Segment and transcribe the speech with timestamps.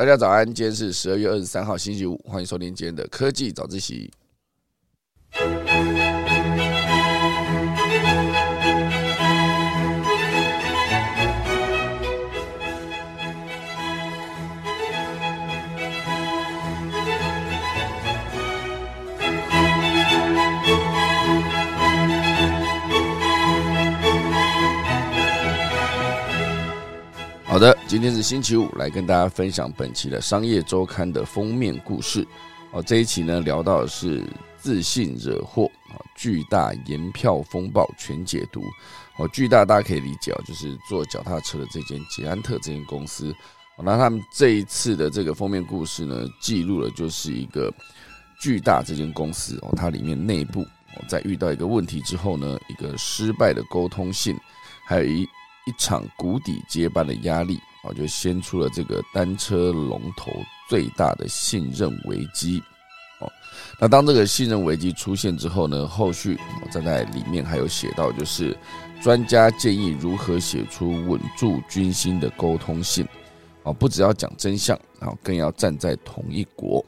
[0.00, 4.10] 大家早安，今天是十二月二十三号星期五，欢迎收听今天的科技早自习。
[27.50, 32.24] 好的，今天是星期五，来跟大家分享本期的商业周刊的封面故事。
[32.70, 34.22] 哦，这一期呢聊到的是
[34.56, 38.62] 自信惹祸啊，巨大延票风暴全解读。
[39.16, 43.34] 哦，巨大大家可以理解哦，就是做脚踏车的这间捷安特这间公司。
[43.82, 47.68] 那他们这一次的这个封面故事呢，记录了就是一个
[48.40, 50.62] 巨大这间公司哦，它里面内部
[50.94, 54.38] 哦，在遇到一个问题之后呢，一个失败的沟通性，
[54.86, 55.28] 还有一。
[55.66, 60.32] 一场谷底接班的压力啊，就掀出了这个单车龙头
[60.68, 62.62] 最大的信任危机
[63.20, 63.30] 哦。
[63.78, 68.56] 那当这个信任危机出现之后呢，后续我站在里面还有写到，就是
[69.02, 73.06] 专家建议如何写出稳住军心的沟通信
[73.62, 76.84] 啊，不只要讲真相啊，更要站在同一国。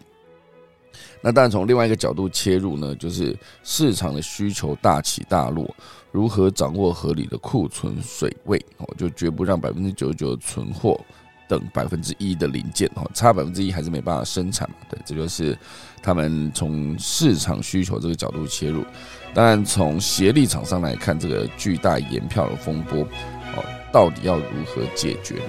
[1.23, 5.65] 那当然从另外一个角度切入呢，就是市场的需求大起大落，
[6.13, 11.01] 如何掌握合理的库存水位哦，就绝不让百分之九十九的存货
[11.49, 14.77] 等百分之一的零件哦，差百分之一还是没办法生产嘛？
[14.89, 15.59] 对，这就是
[16.03, 18.85] 他们从市场需求这个角度切入。
[19.35, 23.01] 当然，从协力厂商来看，这个巨大延票的风波
[23.57, 25.43] 哦，到底要如何解决呢？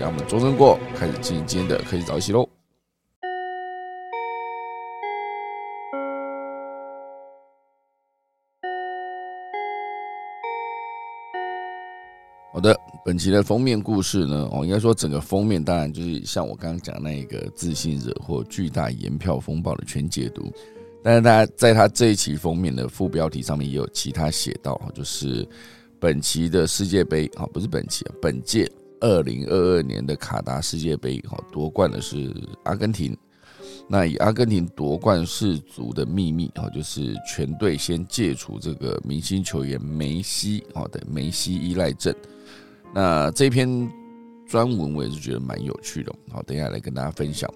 [0.00, 2.57] 让我们钟声过，开始进行今天的科技早起喽。
[12.58, 20.52] 好的，本期的封面故事呢，哦，应该说整个封面当然就是像我刚刚讲那一个自信惹祸、巨大延票风暴的全解读。
[21.00, 25.48] 但是大家在他这一期封面的副标题上面也有其他写到，就是
[26.00, 28.68] 本期的世界杯啊，不是本期，本届
[28.98, 33.16] 二零二二年的卡达世界杯，哈，夺冠的是阿根廷。
[33.88, 42.12] 那以阿根廷夺冠世足的秘密啊，就是全队先戒除这个明星球员梅西啊的梅西依赖症。
[42.94, 43.90] 那这篇
[44.46, 47.48] 专文我也是觉得蛮有趣的，好，等一下来跟大家分享。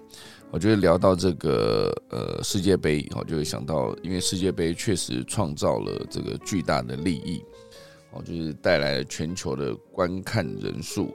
[0.51, 7.43] 我觉得聊到这个呃世界杯，我就会想到，因为世界杯确实创造了这个巨大的利益，
[8.11, 11.11] 哦，就是带来了全球的观看人数，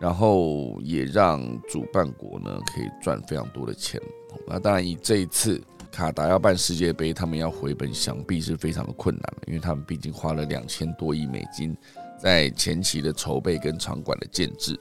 [0.00, 4.00] 然后也让主办国呢可以赚非常多的钱。
[4.46, 5.60] 那当然，以这一次
[5.92, 11.76] 卡达要办世界杯，他们要回本，想必是非常的困难，因为他们毕竟花了两千多亿美金。
[12.20, 14.78] 在前期的筹备跟场馆的建制，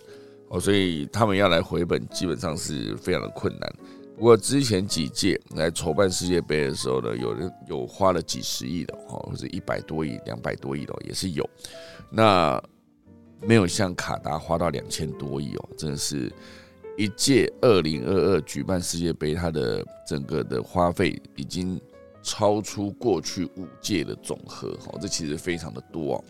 [0.49, 3.73] 哦，所以他们要来回本，基本上是非常的困难。
[4.17, 11.49] 不过之前几届来筹办世界杯的时候呢，有人有花了几十亿的哦，或者一百多亿、两百多亿的也是有。
[12.11, 12.61] 那
[13.41, 16.29] 没有像卡达花到两千多亿哦，真的是
[16.97, 21.79] 一届二零二二举办世界杯，它的整个的花费已经
[22.21, 26.23] 超出过去五届的总和，哦，这其实非常的多哦。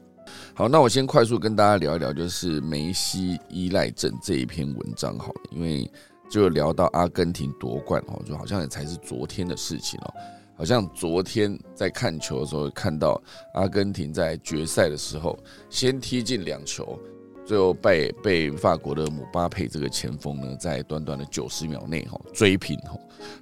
[0.59, 5.89] 好，那我先快速跟大家聊一聊，就是梅西依赖症这一篇文章，好了，因为
[6.29, 10.13] 就聊到阿根廷夺冠哦，就好像也才是昨天的事情哦，
[10.57, 13.21] 好像昨天在看球的时候看到
[13.53, 15.39] 阿根廷在决赛的时候
[15.69, 16.99] 先踢进两球，
[17.45, 22.99] 最后被被法国的姆巴佩这个前锋呢，在短短的九十秒内哈追平哈，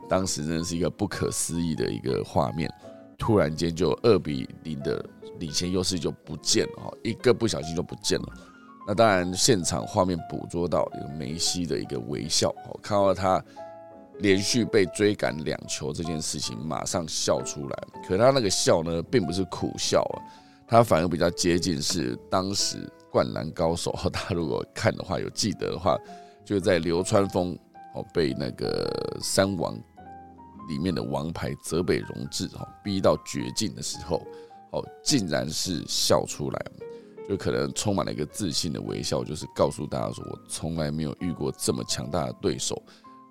[0.08, 2.72] 当时真的是一个不可思议的一个画面，
[3.18, 5.04] 突然间就二比零的。
[5.40, 8.28] 领先优势就不见了哈，一个不小心就不见了。
[8.88, 13.44] 那当然，现场画面捕捉到一个梅西的一个微笑，哦，看到他
[14.20, 17.78] 连续被追赶两球这件事情，马上笑出来。
[18.08, 20.16] 可他那个笑呢，并不是苦笑啊，
[20.66, 23.94] 他反而比较接近是当时灌篮高手。
[24.14, 25.98] 他如果看的话，有记得的话，
[26.46, 27.60] 就在流川枫
[27.94, 28.90] 哦被那个
[29.22, 29.78] 三王
[30.70, 34.26] 里面的王牌泽北荣治哦逼到绝境的时候。
[34.72, 36.66] 哦，竟然是笑出来，
[37.28, 42.82] 就可能充满了一个自信的微笑，就是告诉大家说，我从来没有遇过这么强大的对手，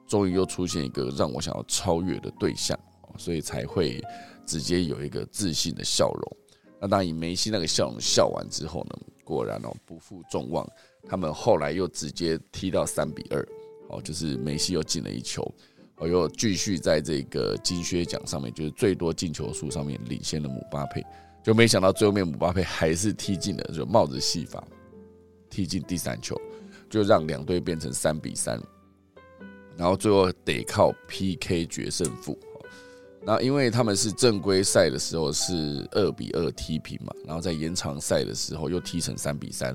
[0.06, 2.78] 终于又出现一个让我想要超越的对象，
[3.18, 4.02] 所以才会
[4.46, 6.36] 直接有一个自信的笑容。
[6.80, 10.66] 那当然，梅西那个笑容笑完之后呢，果然哦不负众望，
[11.08, 13.48] 他们后来又直接踢到三比二，
[13.88, 15.42] 哦，就是梅西又进了一球，
[15.96, 21.02] 哦，又继续在这个金靴奖上面，就是最多进球数上面领先了姆巴佩。
[21.46, 24.66] 就没想到最后面姆巴佩还是踢进了，就帽子戏法
[25.48, 26.36] 踢进第三球，
[26.90, 28.60] 就让两队变成三比三。
[29.76, 32.36] 然后最后得靠 PK 决胜负。
[33.22, 39.72] 那因为他们是正规赛的时候是二比二踢平嘛，然后在延长赛的时候又踢成三比三，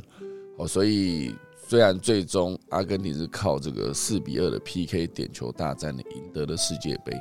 [0.58, 1.34] 哦，所以
[1.70, 7.18] 虽然最终阿根廷是靠这个四比二的 PK 点球大战赢得了世界杯，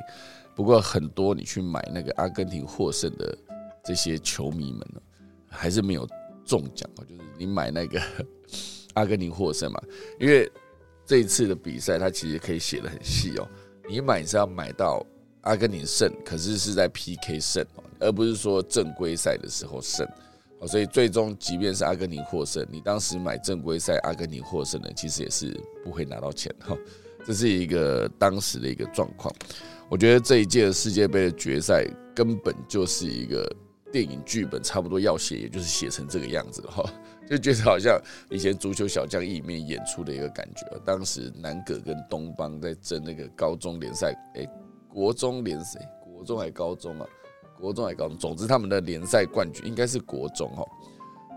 [0.57, 3.37] 不过很多你去买那个阿根廷获胜的
[3.83, 5.01] 这些球迷们呢，
[5.47, 6.07] 还是没有
[6.45, 8.01] 中奖啊，就是你买那个
[8.95, 9.81] 阿根廷获胜嘛，
[10.19, 10.51] 因为
[11.05, 13.47] 这一次的比赛它其实可以写的很细哦，
[13.89, 15.05] 你买是要买到。
[15.43, 20.07] 阿根廷胜，可是是在 PK 胜哦而不是说正规赛的时候胜
[20.59, 26.77] 哦，所以最终即便是阿根廷获胜，你当时买正规赛阿根廷获胜的，其实也是不会拿到钱哈。
[27.25, 29.33] 这是一个当时的一个状况。
[29.89, 33.51] 我觉得这一届世界杯的决赛根本就是一个
[33.91, 36.83] 电影剧本，差不多要写，也就是写成这个样子哈，
[37.29, 40.65] 就觉得好像以前足球小将里面演出的一个感觉。
[40.85, 44.47] 当时南葛跟东邦在争那个高中联赛，哎。
[44.93, 47.07] 国中联赛，国中还高中啊？
[47.57, 50.67] 国中还高中，总之他们的联赛冠军应该是国中哦，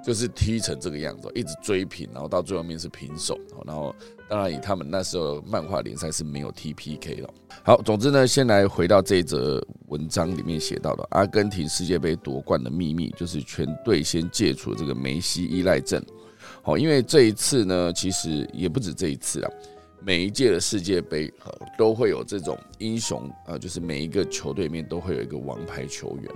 [0.05, 3.39] 就是踢成这个样子，一直追平，然后到最后面是平手。
[3.67, 3.95] 然后
[4.29, 7.31] 当然以他们那时候漫画联赛是没有 T P K 了。
[7.65, 16.05] 好，总之呢，先来回到这则文章里面写到的阿根廷世界杯夺冠的秘密，就是全队先戒除这个梅西依赖症。
[16.61, 19.51] 好，因为这一次呢，其实也不止这一次啊。
[20.01, 26.31] 每一届的世界杯，呃，都会有这种英雄，呃，就是每一个球队里面都会有一个王牌球员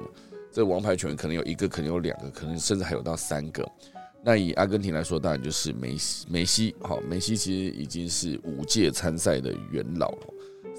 [0.59, 3.65] 这王牌球员可能有一个，可能有两个，可能甚至还有到三个。
[4.25, 6.27] 那以阿根廷来说，当然就是梅西。
[6.29, 10.27] 梅西，好，梅西其实已经是五届参赛的元老了，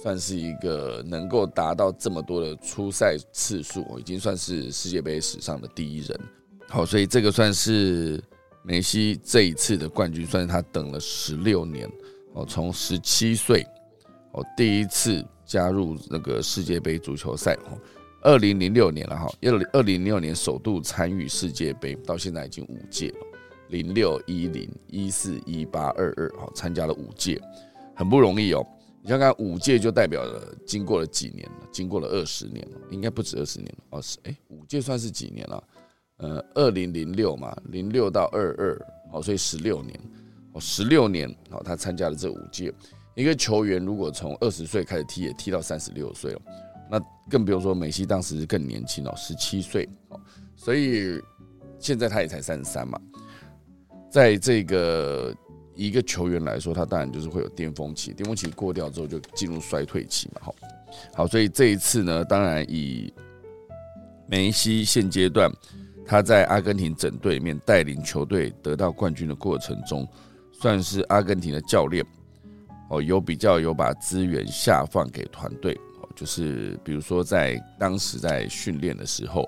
[0.03, 6.19] 算是一个能够达到这么多的出赛次数，已经算是世界杯史上的第一人。
[6.67, 8.21] 好，所以这个算是
[8.63, 11.89] 梅西这一次的冠军，算是他等了十六年。
[12.33, 13.65] 哦，从十七岁，
[14.33, 17.79] 哦，第一次加入那个世界杯足球赛，哦，
[18.21, 23.18] 二零零六年了哈，二零二零零六年首度参与世界杯，到现在已经五届了，
[23.69, 27.42] 零六一零一四一八二二，好，参加了五届，
[27.95, 28.66] 很不容易哦。
[29.01, 35.63] 你看看五届就代表了经过了几年了，经过了二十年了，应该不止二十年了，二十哎，五届算是几年了？
[36.18, 39.98] 呃，二零零六嘛，零六到二二，好，所以十六年。
[40.51, 42.74] 哦，十六年，好，他参加了这五届。
[43.15, 46.42] 一个球员如果从二十岁开始踢，也踢到三十六岁了，
[46.89, 47.00] 那
[47.30, 50.19] 更不用说梅西当时更年轻哦，十七岁哦，
[50.56, 51.21] 所以
[51.77, 53.00] 现在他也才三十三嘛。
[54.09, 55.36] 在这个
[55.75, 60.41] 一个球员来说，他当然就是会有巅峰期，巅峰期过掉之后就进入衰退期嘛。
[60.44, 60.56] 好，
[61.13, 63.13] 好，所以这一次呢，当然以
[64.27, 65.51] 梅西现阶段
[66.06, 70.07] 他在阿根廷整队里面带领球队得到冠军的过程中。
[70.62, 72.06] 算是阿根廷的教练
[72.89, 75.80] 哦，有比较有把资源下放给团队，
[76.19, 79.48] 就是比如说在当时在训练的时候，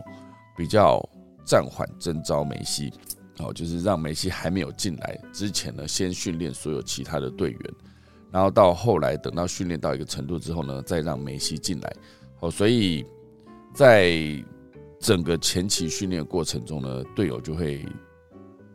[0.55, 1.03] 比较
[1.43, 2.93] 暂缓征召梅西
[3.39, 7.59] 哦，就是让梅西还没有进来之前呢，先训练所有其他的队员，
[8.31, 11.93] 然后到后来等到训练到一个程度之后呢，再让梅西进来
[12.39, 13.05] 哦，所以
[13.73, 14.17] 在
[14.97, 17.85] 整个前期训练过程中呢，队友就会。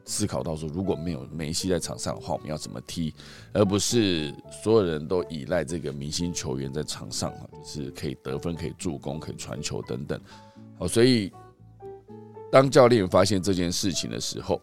[0.06, 3.12] 思考到说，如果没有梅西在场上的话，我们要怎么踢？
[3.52, 4.32] 而不是
[4.62, 10.20] 所有人都依赖这个明星球员在场上啊，就是可以得分、可以助攻、可以传球等等。
[10.78, 11.32] 好，所以
[12.52, 14.62] 当教练发现这件事情的时候，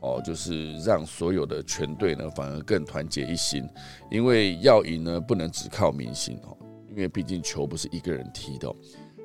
[0.00, 3.68] 哦，就是让所有的全队呢反而更团结一心，
[4.10, 6.56] 因为要赢呢不能只靠明星哦，
[6.88, 8.74] 因为毕竟球不是一个人踢的。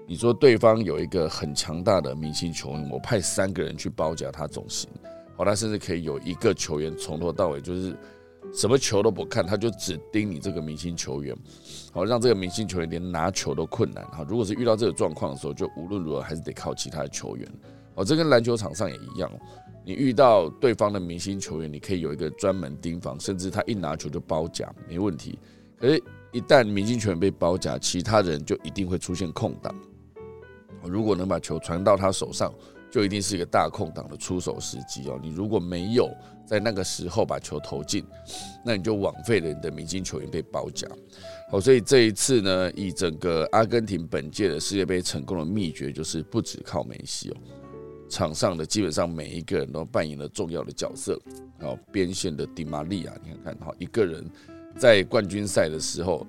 [0.06, 4.90] 你说对方有一个很强大的明星球员，我派三个人去包夹他总行。
[5.38, 7.96] 好，他甚至可以有一个球员从头到尾就是
[8.54, 11.36] 什么球都不看，他就只盯你这个明星球员，
[11.92, 14.06] 好让这个明星球员连拿球都困难。
[14.12, 17.46] 哈，如果是遇到这个状况的时候，就无论如何还是得靠其他的球员。
[17.96, 19.30] 哦，这跟篮球场上也一样，
[19.84, 25.38] 你遇到对方的明星球员，你可以有一个专门盯防，甚至他一拿球就包夹，没问题。
[25.78, 26.02] 可是，
[26.32, 29.76] 一旦明星球员被包夹，其他人就一定会出现空档。
[30.84, 32.54] 如果能把球传到他手上。
[32.92, 35.20] 就一定是一个大空档的出手时机哦。
[35.22, 36.10] 你如果没有
[36.46, 38.06] 在那个时候把球投进，
[38.64, 40.88] 那你就枉费了你的明星球员被包夹。
[41.50, 47.38] 好，所以这一次呢，以整个阿根廷本届的世界杯成功的秘诀，就是不只靠梅西哦，
[48.10, 51.20] 场上的基本上每一个人都扮演了重要的角色。
[51.60, 54.24] 好，边线的迪玛利亚，你看看，好，一个人
[54.78, 56.26] 在冠军赛的时候。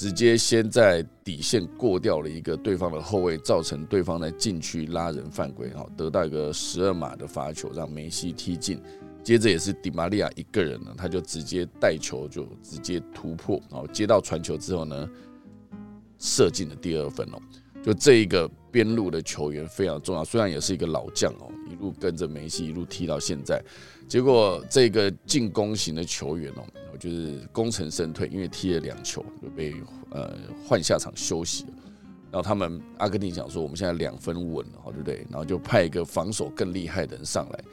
[0.00, 8.80] 直接先在底线过掉了一个对方的后卫，造成对方在禁区拉人犯规，哈，得到一个十二码的罚球，让梅西踢进
[9.22, 15.06] 接着也是迪玛利亚一个人呢，他就直接带球就直接突破，然后接到传球之后呢，
[16.18, 17.38] 射进了第二分哦。
[17.82, 23.62] 就这一个边路的球员非常重要，虽然也是一个老将哦，一路跟着梅西一路踢到现在，
[24.08, 26.64] 结果这个进攻型的球员哦，
[26.98, 29.74] 就是功成身退，因为踢了两球就被
[30.10, 31.64] 呃换下场休息。
[32.32, 35.26] 然后他们阿根廷想说，我们现在两分稳了，对不对？
[35.28, 37.64] 然后就派一个防守更厉害的人上来。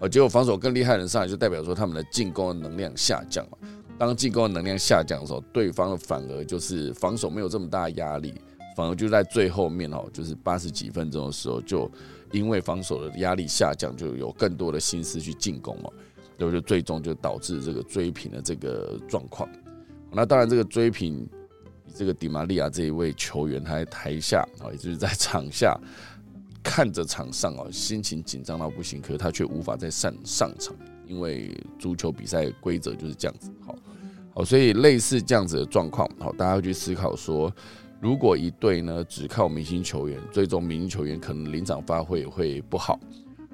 [0.00, 3.58] 啊，结果防守更厉害的人上来，就代表说他们的进攻的能量下降嘛。
[3.98, 8.32] 当进攻的能量下降的时候，对方反而就是防守没有这么大压力，
[8.76, 11.90] 反而就在最后面哦，就是八十几分钟的时候，就
[12.30, 15.90] 因为防守的压力下降，就有更多的心思去进攻嘛。
[16.38, 16.60] 对不对？
[16.60, 19.48] 最终就导致这个追平的这个状况。
[20.12, 21.26] 那当然，这个追平，
[21.94, 25.80] 这个迪玛利亚这一位球员，他在台下啊，也就是在场下。
[26.62, 33.50] 看着场上哦，心情紧张到不行，可是他却无法再上上场，因为足球比赛规则就是这样子。
[33.64, 33.74] 好，
[34.34, 37.50] 好，所以类似这样子的状况，好，大家要去思考说，
[38.00, 43.00] 如果一队呢只靠明星球员，最终明星球员可能临场发挥会不好，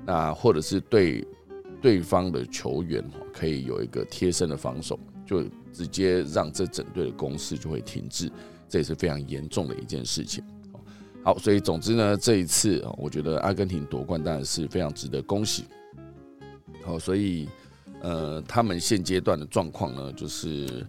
[0.05, 1.27] 那或者是对
[1.81, 8.31] 对方的球员可以有一个贴身的防守，就直接让这整队的攻势就会停滞，
[8.69, 10.43] 这也是非常严重的一件事情。
[11.25, 15.65] 好，所以总之呢，这一次，我觉得阿根廷夺冠当然是非常值得恭喜。
[16.85, 17.49] 好，所以
[18.01, 20.85] 呃，他们现阶段的状况呢，就是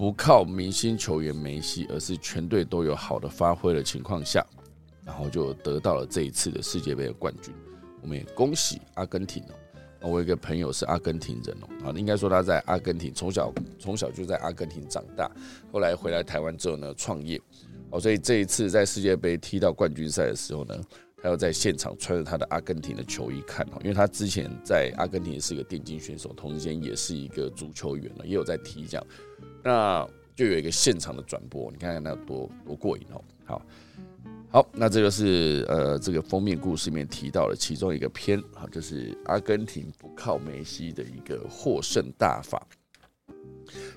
[0.00, 4.42] 不靠明星球员梅西，而是全队都有好的发挥的情况下，
[5.04, 7.54] 然后就得到了这一次的世界杯的冠军。
[8.00, 9.42] 我们也恭喜阿根廷
[10.00, 10.08] 哦。
[10.08, 15.30] 我有一个朋友是阿根廷人哦，啊，应该说他在阿根廷从小从小就在阿根廷长大，
[15.70, 17.38] 后来回来台湾之后呢，创业。
[17.90, 20.74] 哦，所以这一次在世界杯踢到冠军赛的时候呢，
[21.22, 29.06] 他要在现场穿着他的阿根廷的球衣看哦，因为他之前在阿根廷是个电竞选手，同时间也是一个足球员了，也有在踢这样，
[29.62, 33.22] 那就有一个现场的转播，你看看那多多过瘾哦。
[33.44, 33.62] 好，
[34.48, 42.66] 好，那这个是呃这个封面故事里面提到的其中一个篇，好，就是阿根廷不靠梅西的一个获胜大法。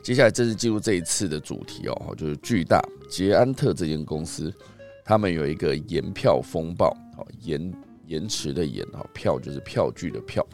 [0.03, 2.79] 接下来正式进入这一次的主题哦，就是巨大
[3.09, 4.53] 捷安特这间公司，
[5.03, 7.73] 他们有一个延票风暴，好延
[8.05, 10.45] 延迟的延，好票就是票据的票，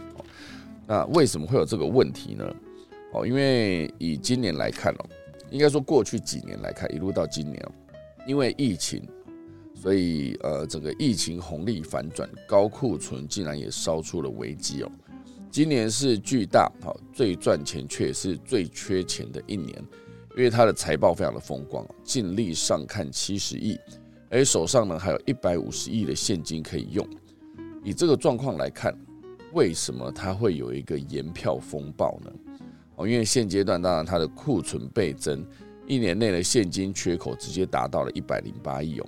[0.88, 2.46] 那为什么会有这个问题呢？
[3.12, 5.06] 哦，因为以今年来看哦，
[5.50, 7.72] 应该说过去几年来看，一路到今年哦，
[8.28, 9.02] 因为疫情，
[9.74, 14.92] 所以呃整个疫情红利反转，高库存竟然也烧出了危机哦。
[15.50, 19.76] 今年是巨大好最赚钱，却也是最缺钱的一年，
[20.38, 23.76] 因为它的财报非常的风光，净利上看七十亿，
[24.30, 27.04] 而手上呢还有一百五十亿的现金可以用。
[27.84, 28.96] 以这个状况来看，
[29.54, 32.32] 为什么它会有一个延票风暴呢？
[33.08, 35.46] 因为现阶段当然它的库存倍增，
[35.88, 39.06] 一年内的现金缺口直接达到了一百零八亿哦，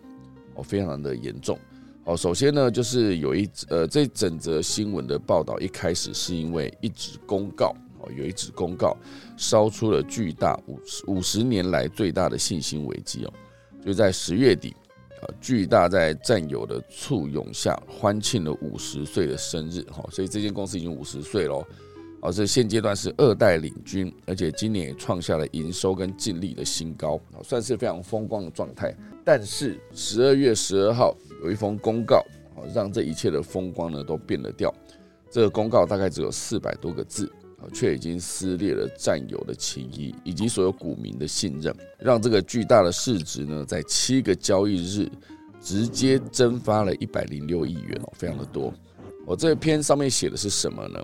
[0.55, 1.57] 哦，非常的严重。
[2.03, 8.97] 好，首先呢，就是有一呃，这整则新闻的报道一开始是因为一纸公告，哦，有一纸公告
[9.37, 13.33] 烧出了巨大五十五十年来最大的信心危机哦，
[13.85, 14.75] 就在十月底，
[15.21, 21.63] 啊，巨大在战友的簇拥下欢庆了五十岁的生日，哈，所以这间公司已经五十岁喽，
[22.21, 28.95] 哦，这现阶段是二代领军，而且今年也创下了营收跟净利的新高，算是非常风光的状态。
[29.23, 31.15] 但是十二月十二号。
[31.43, 32.23] 有一封公告，
[32.53, 34.71] 哦让这一切的风光呢都变了调。
[35.31, 37.25] 这个公告大概只有四百多个字，
[37.57, 45.09] 啊，却已经撕裂了战友的情谊以及所有股民的信任，让这个巨大的市值呢，在七个交易日
[45.59, 48.71] 直接蒸发了一百零六亿元哦，非常的多。
[49.25, 51.03] 我这篇上面写的是什么呢？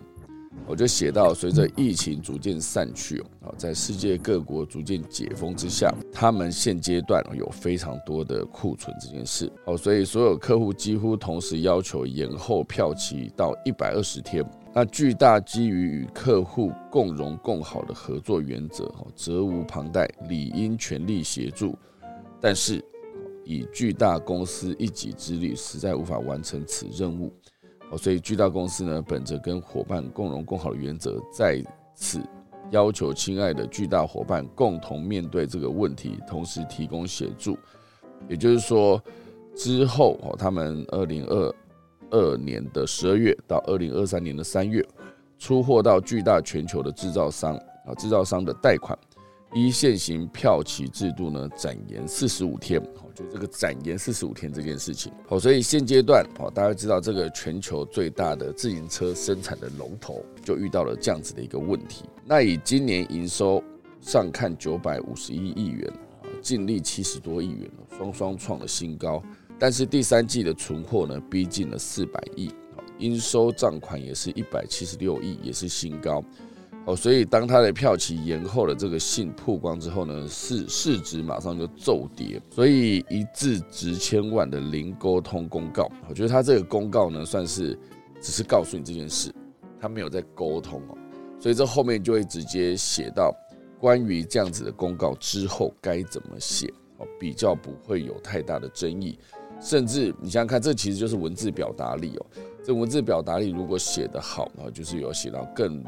[0.68, 14.46] 我就写到，随着疫情逐渐散去哦，在世界各国逐渐解封之下，他们现阶段有非常多的库存这件事哦，所以所有客户几乎同时要求延后票期到一百二十天。
[14.74, 21.76] 那巨大基于与客户共荣共好的合作原则，哦责无旁贷，理应全力协助。
[22.40, 22.84] 但是
[23.44, 27.34] 以巨大公司一己之力，实在无法完成此任务。
[27.90, 31.64] 哦，所以巨大公司呢，本着跟伙伴共荣共好的原则，在
[31.96, 32.22] 此
[32.72, 37.58] 要求亲爱的巨大伙伴共同面对这个问题，同时提供协助。
[38.28, 39.02] 也就是说，
[39.56, 41.56] 之后哦，他们二零二
[42.10, 44.86] 二年的十二月到二零二三年的三月，
[45.38, 48.98] 出货到巨大全球的制造商啊，制造商的贷款
[49.54, 52.82] 一线型票期制度呢，展延四十五天。
[52.96, 55.12] 好，就这个展延四十五天这件事情。
[55.28, 62.04] 好，所以现阶段，好，大家知道这个全球最大的自行车生产的龙头就遇到了这样子的一个问题。
[62.26, 63.64] 那以今年营收
[64.02, 69.24] 上看九百五十一亿元，啊，净利七十多亿元，双双创了新高。
[69.58, 72.52] 但是第三季的存货呢，逼近了四百亿，
[73.00, 76.24] 应收账款也是一百七十六亿，也是新高。
[76.88, 87.78] 哦，所以当他的票期延后的这个信曝光之后呢，市市值马上就骤跌，所以一字值千万的零沟通公告，我觉得他这个公告呢，算是
[88.22, 89.30] 只是告诉你这件事，
[89.82, 90.98] 他没有在沟通哦，
[91.42, 93.36] 所以这后面就会直接写到
[93.82, 99.20] 关于这样子的公告之后该怎么写哦，比较不会有太大的争议，
[99.60, 102.26] 甚至你想想看，这其实就是文字表达力哦，
[102.64, 105.84] 这文字表达力如果写得好，然就是有写到更。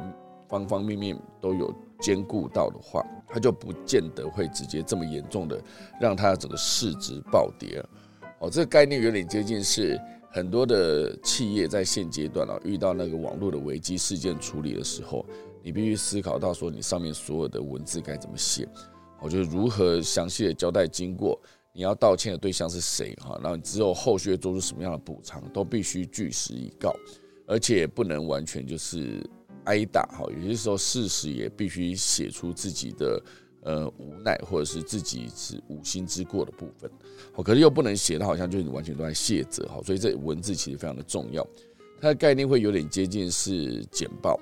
[0.50, 5.62] 方方面面都有兼顾到的话，它就不见得会直接这么严重的
[6.02, 7.82] 让它整个市值暴跌。
[8.40, 10.00] 哦，这个概念有点接近是
[10.32, 15.26] 很多的企业在现阶段啊遇到那个网络的危机事件处理的时候，
[15.62, 18.68] 你必须思考到说你上面所有的文字该怎么写，
[19.22, 21.40] 我就如何详细的交代经过，
[21.74, 26.96] 你要道歉的对象是谁哈，然后之后后续做出什么样的补偿，都必须据实以告，
[27.46, 29.22] 而且不能完全就是。
[29.66, 33.24] 挨打哈，有些时候事实也必须写出自己的
[33.62, 36.90] 呃无奈，或者是自己是无心之过的部分，
[37.34, 41.46] 好，可是又不能写的好像就是你完全都在卸责哈，所以这文字其实非常的重要，
[42.02, 44.40] 它的概念会有点接近是简报，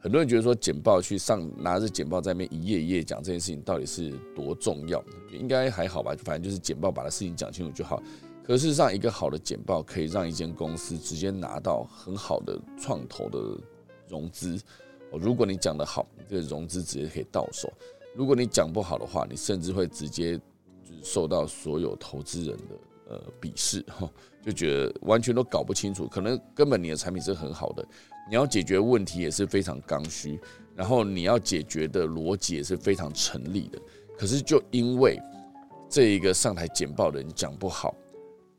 [0.00, 5.02] 很多人觉得说简报去上拿着简报在那边一页一页讲这件事情到底是多重要，
[5.32, 8.02] 应该还好吧，反正就是简报把它事情讲清楚就好，
[8.44, 13.58] 可事实上一个好的简报可以让一间公司直接拿到很好的创投的。
[14.10, 14.60] 融资。
[15.12, 17.68] 哦，如果你讲得好，这个融资直接可以到手；
[18.14, 20.38] 如果你讲不好的话，你甚至会直接
[21.02, 22.74] 受到所有投资人的
[23.08, 24.08] 呃鄙视哈，
[24.40, 27.84] 就觉得完全都搞不清楚，可能根本你的产品是很好的，
[28.28, 30.38] 你要解决问题也是非常刚需，
[30.76, 33.80] 然后你要解决的逻辑也是非常成立的，
[34.16, 35.20] 可是就因为
[35.88, 37.92] 这一个上台简报的人讲不好，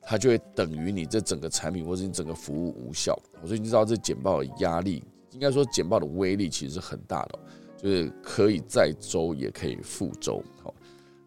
[0.01, 5.01] 他就会等于你这整个产品或者你整个服务无效，所以你知道这简报的压力。
[5.33, 7.39] 应该说，简报的威力其实是很大的，
[7.77, 10.43] 就是可以载舟也可以覆舟。
[10.61, 10.73] 好，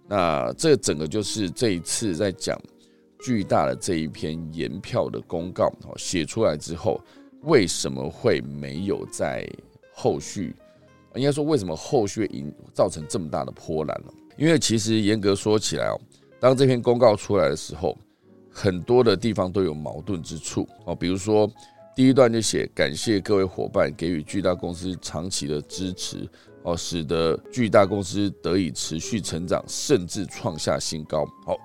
[0.06, 2.60] 那这整个就是这一次在讲
[3.18, 7.00] 巨大的这一篇延票的公告，写出来之后，
[7.44, 9.48] 为什么会没有在
[9.94, 10.54] 后续？
[11.14, 14.12] 应该说，为什么后续引造成这么大的波澜呢？
[14.36, 15.98] 因为其实严格说起来哦，
[16.38, 17.96] 当这篇公告出来的时候，
[18.50, 21.50] 很多的地方都有矛盾之处哦，比如说。
[21.94, 26.28] 第一段就写感谢各位伙伴给予巨大公司长期的支持
[26.64, 31.24] 哦，使得巨大公司得以持续成长，甚至创下新高。
[31.46, 31.56] 好，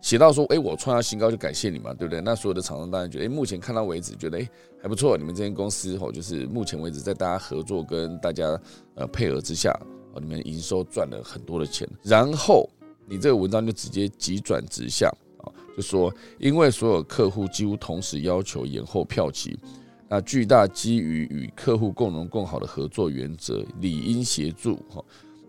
[0.00, 2.22] 写到说，哎，我创下新高就感谢你嘛，对不对？
[2.22, 4.48] 那所有的厂商当然觉得，哎，目前看到为止觉得，哎，
[4.80, 5.18] 还不错。
[5.18, 8.58] 你们这间公司哦，就是目前为止在大家合作跟大家
[8.94, 9.70] 呃配合之下，
[10.14, 11.86] 哦，你们营收赚了很多的钱。
[12.02, 12.66] 然后
[13.06, 15.12] 你这个文章就直接急转直下。
[15.76, 19.58] 就说，因为所有客户几乎同时要求延后票期，
[20.08, 25.04] 那巨大基于与客户共荣共好的合作原则，理应协助哈，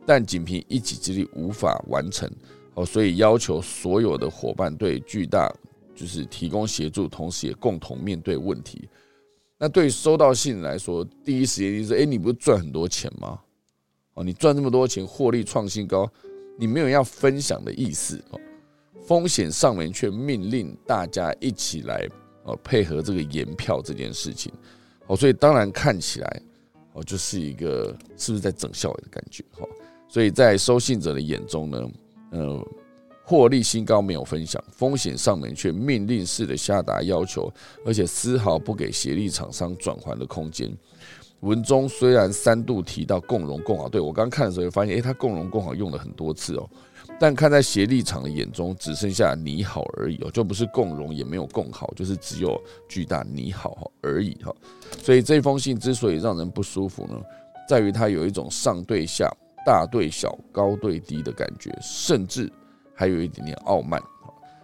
[0.05, 2.29] 但仅凭一己之力无法完成
[2.73, 5.49] 哦，所以要求所有的伙伴对巨大
[5.95, 8.89] 就是提供协助，同时也共同面对问题。
[9.57, 13.39] 那对收到信来说，第一时间就是，哎，你不是赚很多钱吗？
[14.13, 16.07] 哦，你赚这么多钱，获利创新高，
[16.59, 18.39] 你没有要分享的意思哦。
[19.07, 22.05] 风险上面却命令大家一起来，
[22.43, 24.51] 呃，配合这个延票这件事情，
[25.07, 26.41] 哦，所以当然看起来，
[26.91, 29.65] 哦，就是一个是不是在整笑的感觉，哈，
[30.09, 31.89] 所以在收信者的眼中呢，
[32.31, 32.67] 呃，
[33.23, 37.49] 获利新高没有分享，风险上面却命令式的下达要求，
[37.85, 40.69] 而且丝毫不给协力厂商转还的空间。
[41.41, 46.69] 文中虽然三度提到共荣共好，对我刚看的时候就发现，诶，他共荣共好用了很多次哦。
[47.19, 54.53] 但看在协力场的眼中，只剩下你好而已哦，就不是共荣，也没有共好，就是只有巨大你好而已哈。
[55.01, 57.19] 所以这封信之所以让人不舒服呢，
[57.67, 59.27] 在于它有一种上对下、
[59.65, 62.51] 大对小、高对低的感觉，甚至
[62.93, 64.01] 还有一点点傲慢。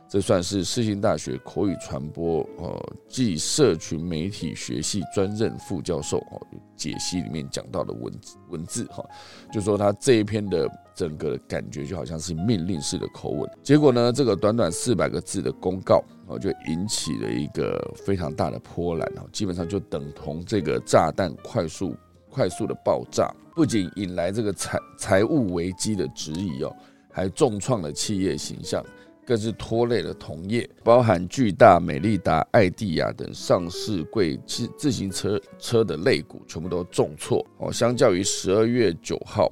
[0.08, 6.40] 这算是世新大学口语传播呃暨社群媒体学系专任副教授哦
[6.76, 9.04] 解析里面讲到的文字文字哈，
[9.52, 13.50] 就说他这一篇的整个感觉就好像是命令式的口吻。
[13.62, 21.96] 结果呢，这个短短四百个字的公告哦，就引起了一个非常大的波澜哦，基本上就等同这个炸弹快速
[22.30, 26.76] 快速的爆炸，不仅引来这个财财务危机的质疑哦，
[27.12, 28.84] 还重创了企业形象，
[29.26, 37.72] 更是拖累了同业，包含巨大、美利达、艾地亚等上市贵自自行车车的肋股，全部都重挫哦。
[37.72, 39.52] 相较于十二月九号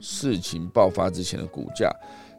[0.00, 1.90] 事情爆发之前的股价。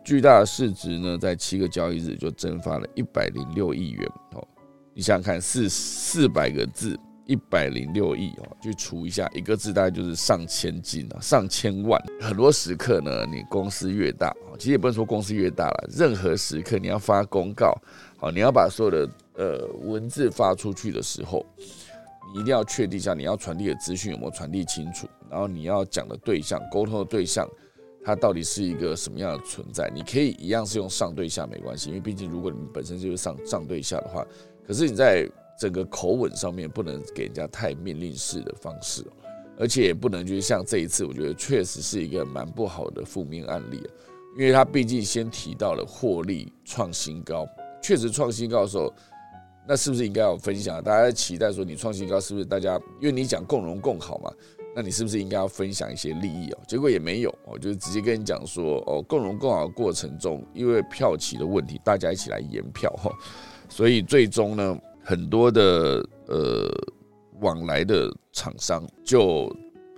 [0.04, 4.48] 巨大的市值呢，在七个交易日就蒸发了一百零六亿元哦。
[4.94, 12.00] 你想想看，四四百个字，一百零六亿哦，去除一下，一个字大概就是上千金啊，上千万。
[12.20, 17.74] 很多时刻呢，你公司越大，其实也不能说公司越大了，任何时刻你要发公告，
[18.18, 21.46] 好，你要把所有的呃文字发出去的时候，
[22.32, 27.48] 你一定要确定一下你要传递的资讯有没有传递清楚，然后你要讲的对象、沟通的对象。
[28.06, 29.90] 它到底是一个什么样的存在？
[29.96, 34.28] 你可以一样是用上对下没关系，因为毕竟如果你们本身就是上上对下的话，
[34.68, 35.26] 可是你在
[35.58, 39.06] 整个口吻上面不能给人家太命令式的方式，
[39.58, 43.82] 而且也不能就是像这一次，我觉得确实是一个蛮不好的负面案例，
[44.38, 47.48] 因为他毕竟先提到了获利创新高，
[47.82, 48.94] 确实创新高的时候，
[49.68, 50.84] 那是不是应该要分享？
[50.84, 52.80] 大家期待说你创新高是不是大家？
[53.00, 54.32] 因为你讲共荣共好嘛。
[54.76, 56.58] 那你是不是应该要分享一些利益哦？
[56.68, 63.12] 结果也没有哦，就直接跟你讲说哦，共荣共好的过程中，因为票期的问题，大家一起来延票哈，
[63.70, 66.72] 所以最终呢，很多的呃
[67.40, 69.48] 往来的厂商就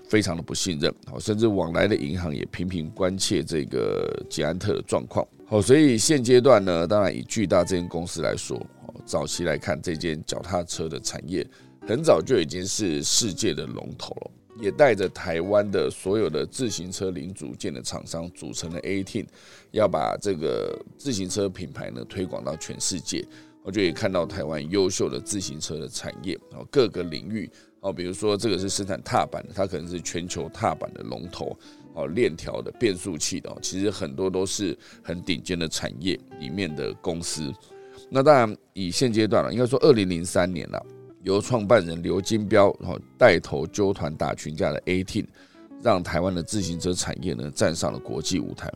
[0.10, 8.60] 非常的不信任，好，甚至往来的银行也频频关切这个捷安特的状况，好，所以现阶段呢，当然以巨大这间公司来说，
[9.06, 11.46] 早期来看，这间脚踏车的产业
[11.88, 14.32] 很早就已经是世界的龙头了。
[14.60, 19.28] 也带着台湾的所有的自行车零组件的厂商组成了 A Team，
[19.70, 23.24] 要把这个自行车品牌呢推广到全世界。
[23.62, 27.50] 我就也看到台湾优秀的自行车的产业哦，各个领域
[27.82, 31.56] 哦，比如说这个是生产踏板的，它可能是全球踏板的龙头
[31.96, 37.52] 哦，链条的变速器的，其实很多都是很顶尖的产业里面的公司。
[38.10, 40.86] 那当然以现阶段了，应该说二零零三年了。
[41.24, 45.26] 由创办人刘金彪然后带头纠团打群架的 AT，
[45.82, 48.72] 让台湾的自行车产业呢站上了国际舞台，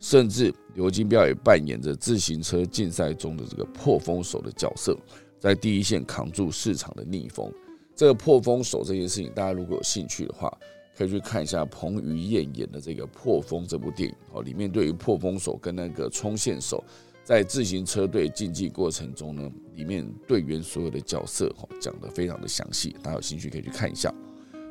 [0.00, 4.94] 甚至刘金彪也扮演着自行车竞赛中的这个破风手的角色，
[5.40, 7.50] 在第一线扛住市场的逆风。
[7.96, 10.52] 这个破风手这件事情，大家如果有兴趣的话，
[10.96, 16.82] 可以去看一下彭于晏演的这个《破风》这部电影哦，里面对于破风手跟那个冲线手。
[17.24, 24.12] 在自行车队竞技过程中呢，里面队员所有的角色哈讲得非常的详细，大家有兴趣可以去看一下。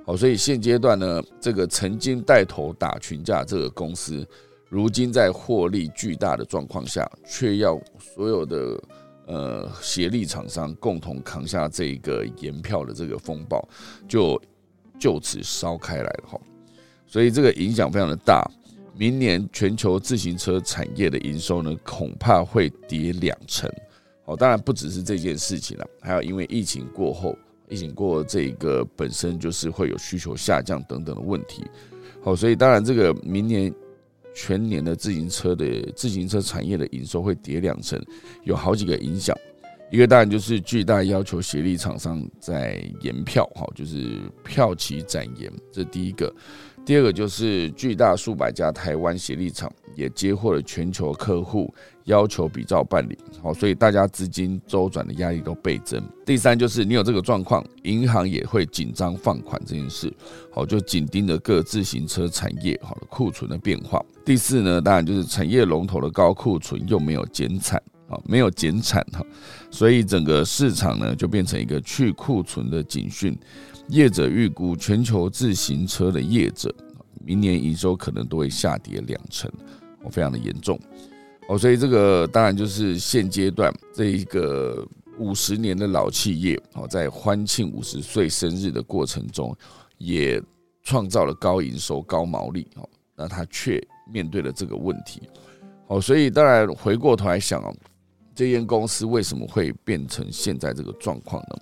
[0.06, 4.24] 好，所以现阶段呢，这个曾经带头打群架这个公司，
[4.70, 8.84] 如今在获利巨大的状况下，却要所有的
[9.26, 13.68] 呃协力厂商共同扛下这个延票的这个风暴，
[14.08, 14.40] 就
[15.04, 16.40] 就此烧开来了哈。
[17.06, 18.50] 所以这个影响非常的大。
[18.96, 23.70] 明年全球自行车产业的营收呢，恐怕会跌两成。
[24.26, 27.36] 哦，当然不只是这件事情了，还有因为疫情过后，
[27.68, 31.66] 疫情过这个本身就是会有需求下降等等的问题。
[32.22, 33.74] 好，所以当然这个明年
[34.34, 38.00] 全年的自行车的自行车产业的营收会跌两成，
[38.44, 39.36] 有好几个影响。
[39.94, 46.34] 一个当然就是巨大要求协力厂商在延票，哈，就是票期展延，这第一个。
[46.84, 51.72] 第二个就是巨大数百家台湾协力厂也接获了全球客户
[52.06, 56.04] 要求比照办理，好，所以大家资金周转的压力都倍增。
[56.26, 60.12] 第三就是你有这个状况，银行也会紧张放款这件事，
[60.52, 64.04] 好，就紧盯着各自行车产业好的库存的变化。
[64.26, 69.26] 第四呢，当然就是产业龙头的高库存又没有减产，啊，没有减产哈，
[69.74, 73.36] 所以整个市场呢就变成一个去库存的警讯。
[73.88, 76.74] 业者预估，全球自行车的业者
[77.26, 79.52] 明年营收可能都会下跌两成，
[80.04, 80.80] 哦，非常的严重，
[81.48, 89.54] 哦，所以这个当然就是现阶段这一个五十年的老企业，哦，在欢庆五十岁生日的过程中，
[89.98, 90.42] 也
[90.84, 95.24] 创造了高营收、高毛利，哦，那他却面对了这个问题，
[95.88, 97.76] 哦，所以当然回过头来想哦，
[98.36, 101.58] 这间公司为什么会变成现在这个状况呢？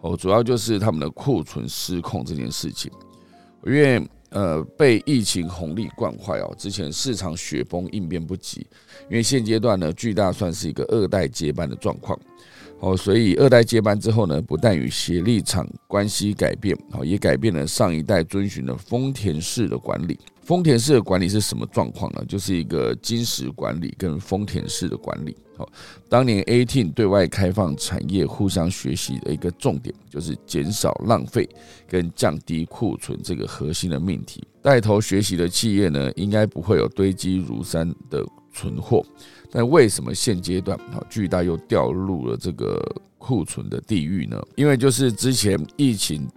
[0.00, 2.90] 哦，主要就是他们的库存失控这件事情，
[3.66, 8.66] 因为呃被疫情红利惯坏哦，之前市场雪崩应变不及，
[9.10, 12.18] 因为现阶段呢巨大算是一个二代接班的状况，
[12.78, 22.24] 哦，所以二代接班之后呢，不但与协力厂关系改变，哦，也改变了上一代遵循的丰田式的管理，丰田式的管理是什么状况呢？
[22.26, 25.36] 就是一个金石管理跟丰田式的管理。
[26.08, 31.48] 当年 A T 对外开放产业互相学习的一个重点，就是减少浪费
[31.88, 34.42] 跟降低库存这个核心的命题。
[34.62, 39.04] 带头学习的企业呢，应该不会有堆积如山的存货。
[39.50, 42.80] 但为什么现阶段好巨大又掉入了这个
[43.18, 44.40] 库存的地狱呢？
[44.56, 46.28] 因为就是之前疫情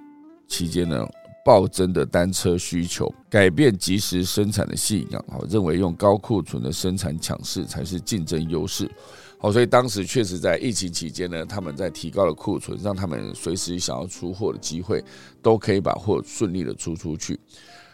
[0.47, 1.07] 期间呢。
[1.43, 8.89] 暴增的单车需求，改变及时生产的信仰，好，认为用高库存的生产抢势才是竞争优势，
[9.37, 15.03] 好，所以当时确实在疫情期间呢，他们在提高了库存，让他们随时想要出货的机会，
[15.41, 17.37] 都可以把货顺利的出出去。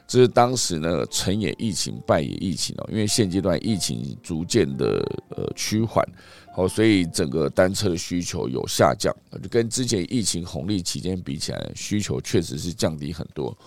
[0.08, 6.04] 这是当时呢，成也疫情，败也疫情哦，因为现阶段疫情逐渐的呃趋缓，
[6.54, 13.58] 好，所以整个单车的需求有下降，就跟之前疫情红利期间比起来，需求确实是降低很多。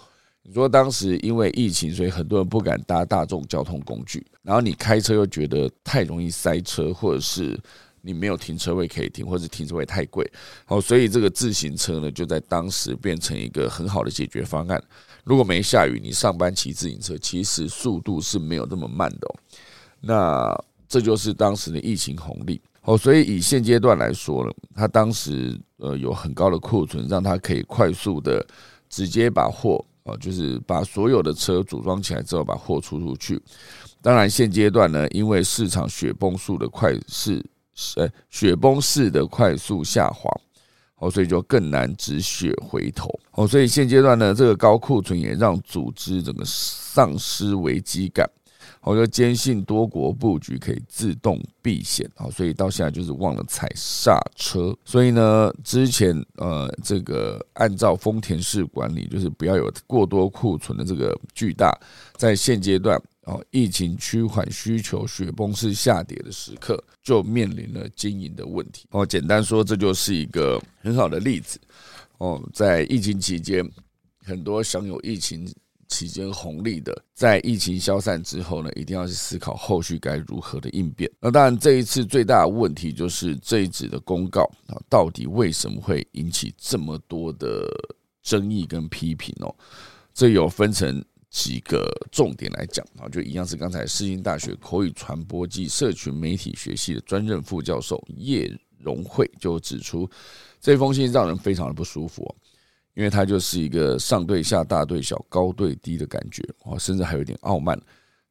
[0.43, 7.59] 你说当时因为疫情，所以很多人不敢搭大众交通工具，然后你开车又觉得太容易塞车，或者是
[8.01, 10.29] 你没有停车位可以停，或者停车位太贵，
[10.67, 14.83] 好，所以这个自行车呢，就在当时变成一个很好的解决方案。
[15.23, 19.35] 如果没下雨，你上班骑自行车，其实速度是没有那么慢的哦。
[20.01, 22.97] 那这就是当时的疫情红利哦。
[22.97, 28.47] 所以以现阶段来说呢，他当时呃有很高的库存，让他可以快速的
[28.89, 33.41] 直接把货啊，就是把所有的车组装起来之后，把货出出去。
[34.01, 37.45] 当然现阶段呢，因为市场雪崩速的快是
[37.97, 40.31] 呃雪崩式的快速下滑。
[40.99, 43.11] 哦，所以就更难止血回头。
[43.33, 48.25] 哦，所以现阶段呢，这个高库存也让组织整个丧失危机感。
[48.83, 52.09] 我就坚信多国布局可以自动避险。
[52.17, 54.77] 好，所以到现在就是忘了踩刹车。
[54.85, 61.77] 所以呢，之前呃，这个按照丰田式管理，就是不要有过多库存的这个巨大，
[62.17, 63.01] 在现阶段。
[63.25, 68.85] 哦，疫情趋缓，需求雪崩式下跌的时刻，就面临了经营的问题。
[68.91, 71.61] 哦，简单说，这就是一个很好的例子。
[72.19, 73.65] 哦，在疫情期间，
[74.25, 75.49] 很多享有疫情
[75.93, 81.11] 期间红利的，在疫情消散之后呢，一定要去思考后续该如何的应变。
[81.21, 87.67] 那当然，这一次最大的问题就是这一纸的公告啊，到底为什么会引起这么多的
[88.23, 89.55] 争议跟批评哦？
[90.15, 91.05] 这有分成。
[91.33, 100.07] 几个重点来讲啊，就一样是刚才世新大学口语传播暨社群媒体学系的专任副教授叶荣慧就指出，
[100.61, 102.37] 这封信让人非常的不舒服哦，
[102.95, 107.81] 因为它就是一个上对下、大对小、高对低的感觉啊，甚至还有点傲慢。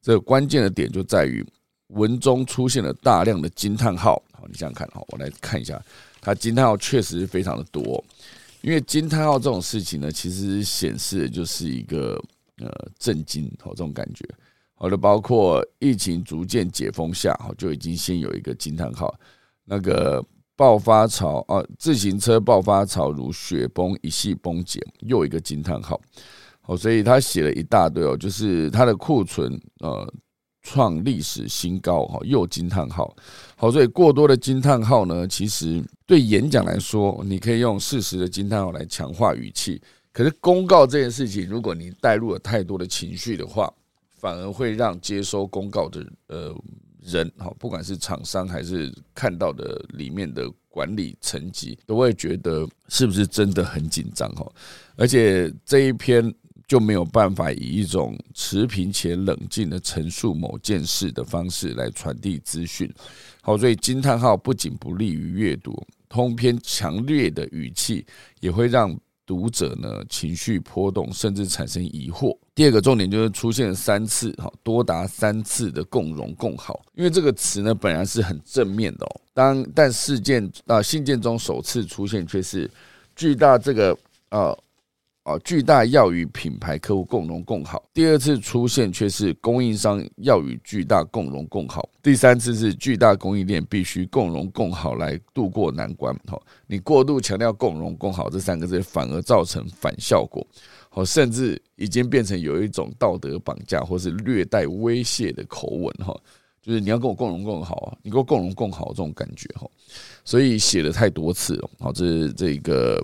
[0.00, 1.44] 这个关键的点就在于
[1.88, 4.22] 文中出现了大量的惊叹号。
[4.32, 5.82] 好，你想想看，好，我来看一下，
[6.20, 8.04] 它惊叹号确实非常的多，
[8.60, 12.22] 因为惊叹号这种事情呢，其实显示的就是一个。
[12.58, 14.24] 呃，震惊哦，这种感觉，
[14.74, 19.12] 好的，包括疫情逐渐解封下，哈，就已经先有一个惊叹号，
[19.64, 20.24] 那个
[20.56, 26.00] 爆发潮啊，自行车爆发潮如雪崩一系崩解，又一个惊叹号，
[26.60, 30.12] 好，所以他写了一大堆哦，就是他的库存呃
[30.62, 33.14] 创历史新高，哈，又惊叹号，
[33.56, 39.80] 好，所以过多的惊叹号呢，其实对演讲来说，你可以用适时的惊叹号来强化语气。
[40.12, 43.72] 可是公告这件事情，如果你带入了太多的情绪的话，
[44.20, 46.54] 反而会让接收公告的呃
[47.04, 54.50] 人，哈，不管是厂商还是看到的里面的管理层级，都会觉得是不是真的很紧张哈？
[54.96, 56.34] 而且这一篇
[56.66, 62.92] 就没有办法以一种持平且冷静的陈述某件事的方式来传递资讯，
[63.40, 65.74] 好，所以惊叹号不仅不利于阅读，
[66.08, 68.06] 通篇强烈的语气
[68.40, 68.98] 也会让。
[69.32, 72.36] 读者呢情绪波动，甚至产生疑惑。
[72.54, 76.82] 第二个重点就是出现三次，哈，多达三次的共荣共好。
[76.92, 82.70] 因为这个词呢本来是很正面的哦，当但事件啊信件中首次出现却是
[83.16, 83.96] 巨大这个
[85.22, 85.38] 啊。
[85.44, 87.82] 巨大要与品牌客户共荣共好。
[87.92, 91.88] 第二次出现却是供应商要与巨大共荣共好。
[92.02, 96.14] 第三次是巨大供应链必须共荣共好来度过难关。
[96.26, 100.46] 哈，你过度强调共荣共好这三个字，反而造成反效果。
[100.88, 105.94] 好，甚至已经变成有一种道德绑架或是略带威胁的口吻。
[106.04, 106.14] 哈，
[106.60, 109.48] 就是你要跟我共荣共好，你跟我共荣共好这种感觉。
[109.54, 109.66] 哈，
[110.24, 111.70] 所以写了太多次了。
[111.78, 113.02] 好，这是这个。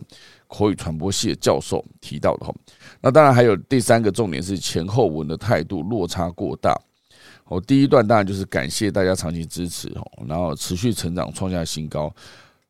[0.48, 2.54] 口语传播系的教授提到的哈，
[3.00, 6.76] 那当然还有第三个重点是前后文的态度落差过大。
[7.44, 12.14] 哦，第一段当然就是感谢大家长期支持哦，然后持续成长创下新高。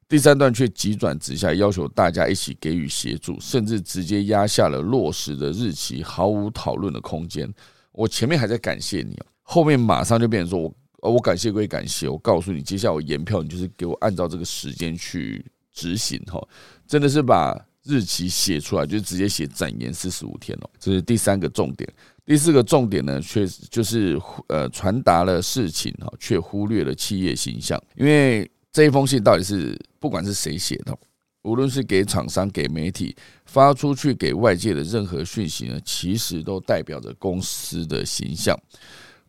[0.09, 7.53] 第三段却急转直下，要求大家一起给予协助，甚至直接压下了落实的日期，毫无讨论的空间。
[7.93, 16.41] 我前面还在感谢你，后面马上就变成说我我感谢归感谢，我告诉你，接下来我延票，你就是给我按照这个时间去执行哈，
[16.87, 17.53] 真的是把
[17.89, 21.91] 日期写出来，就直接写展延四十五天哦，这是第三个重点。
[22.27, 30.97] 第四个重点呢，却就是呃传达了事情哈，却忽略了企业形象，因为这一封信到底是不管是谁写的。
[31.43, 38.55] 无论是给厂商、给媒体发出去给外界的任何讯息呢，其实都代表着公司的形象。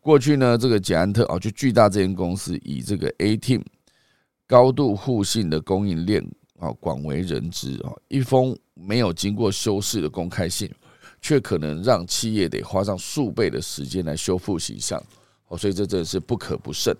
[0.00, 3.62] 过去呢，这个捷安特啊，就巨大这间公司以这个 A Team
[4.46, 6.22] 高度互信的供应链
[6.60, 7.90] 啊，广为人知啊。
[8.06, 10.70] 一封没有经过修饰的公开信，
[11.20, 15.02] 却可能让企业得花上数倍的时间来修复形象
[15.48, 15.58] 哦。
[15.58, 16.96] 所以这真的是不可不慎。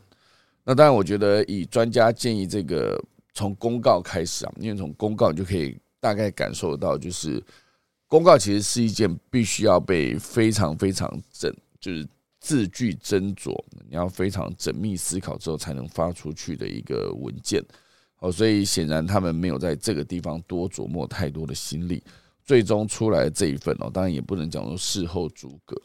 [0.64, 3.01] 那当然，我觉得以专家建议这个。
[3.33, 7.40] 从公告开始啊，因为从公告你就可以大概感受到，就是
[8.09, 12.07] 公告其实是一件必须要被非常非常整，就是
[12.40, 13.57] 字句斟酌，
[13.88, 17.64] 你要非常缜密思考之后才能发出去的一个文件。
[18.21, 22.03] 哦，所以显然他们没有在这个地方多琢磨太多的心力，
[22.45, 25.77] 最终出来的这一份哦，当然也不能讲说事后诸葛，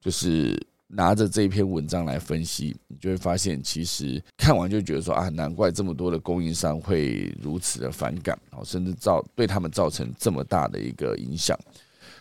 [0.00, 0.60] 就是。
[0.94, 11.58] 拿着这篇文章来分析，你就会发现，其实看完就觉得说啊，难怪这么多的供应商会如此的反感，哦，甚至造对他们造成这么大的一个影响，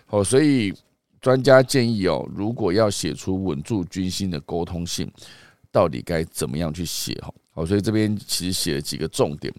[0.08, 0.74] 哦，所以
[1.20, 5.12] 专家建议哦，如果要写出稳住军心的沟通信，
[5.70, 7.14] 到底该怎么样去写？
[7.16, 9.54] 哈，好，所以这边其实写了几个重点，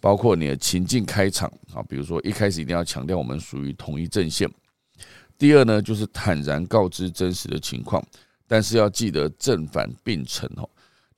[0.00, 4.48] 包括你的情境开场啊，比如说一开始一定要强调我们属于同一阵线，
[5.38, 8.04] 第二呢，就是坦然告知真实的情况。
[8.50, 10.68] 但是要记得正反并陈哦，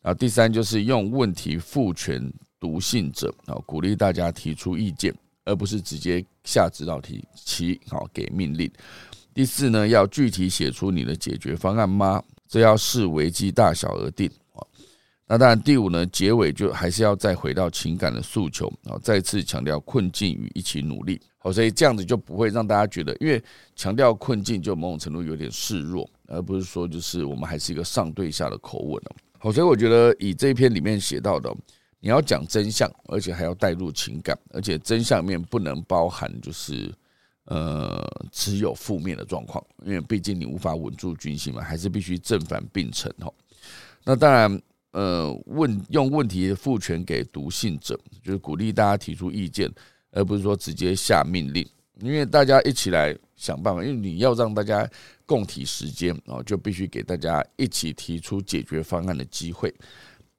[0.03, 2.21] 啊第三就是用问题赋权
[2.59, 5.14] 读信者啊，鼓励大家提出意见，
[5.45, 8.69] 而不是直接下指导题七好给命令。
[9.33, 12.21] 第四呢，要具体写出你的解决方案吗？
[12.49, 14.29] 这要视危机大小而定。
[15.33, 21.21] 那当然，第五呢，结尾就还是要再回到情感的诉求啊，再次强调困境与一起努力。
[21.38, 23.40] 好，所以这样子就不会让大家觉得，因为
[23.77, 29.14] 强调困境就某种程度有点示弱，而不是说就是我们还是一个上对下的口吻哦。
[29.38, 31.49] 好，所以我觉得以这篇里面写到的，
[32.01, 36.93] 你要讲真相，而且还要带入情感，而且真相面不能包含就是
[37.45, 43.33] 呃只有负面的状况，因为毕竟你无法稳住军心嘛，还是必须正反并陈哈。
[44.03, 44.61] 那当然，
[44.92, 49.70] 呃，问用问题赋权给读信者，就是鼓励大家提出意见。
[50.12, 51.64] 而不是说直接下命令，
[52.00, 54.85] 因为大家一起来想办法，因为你要让大家
[55.24, 59.72] 共体时间啊，就必须给大家一起提出解决方案的机会，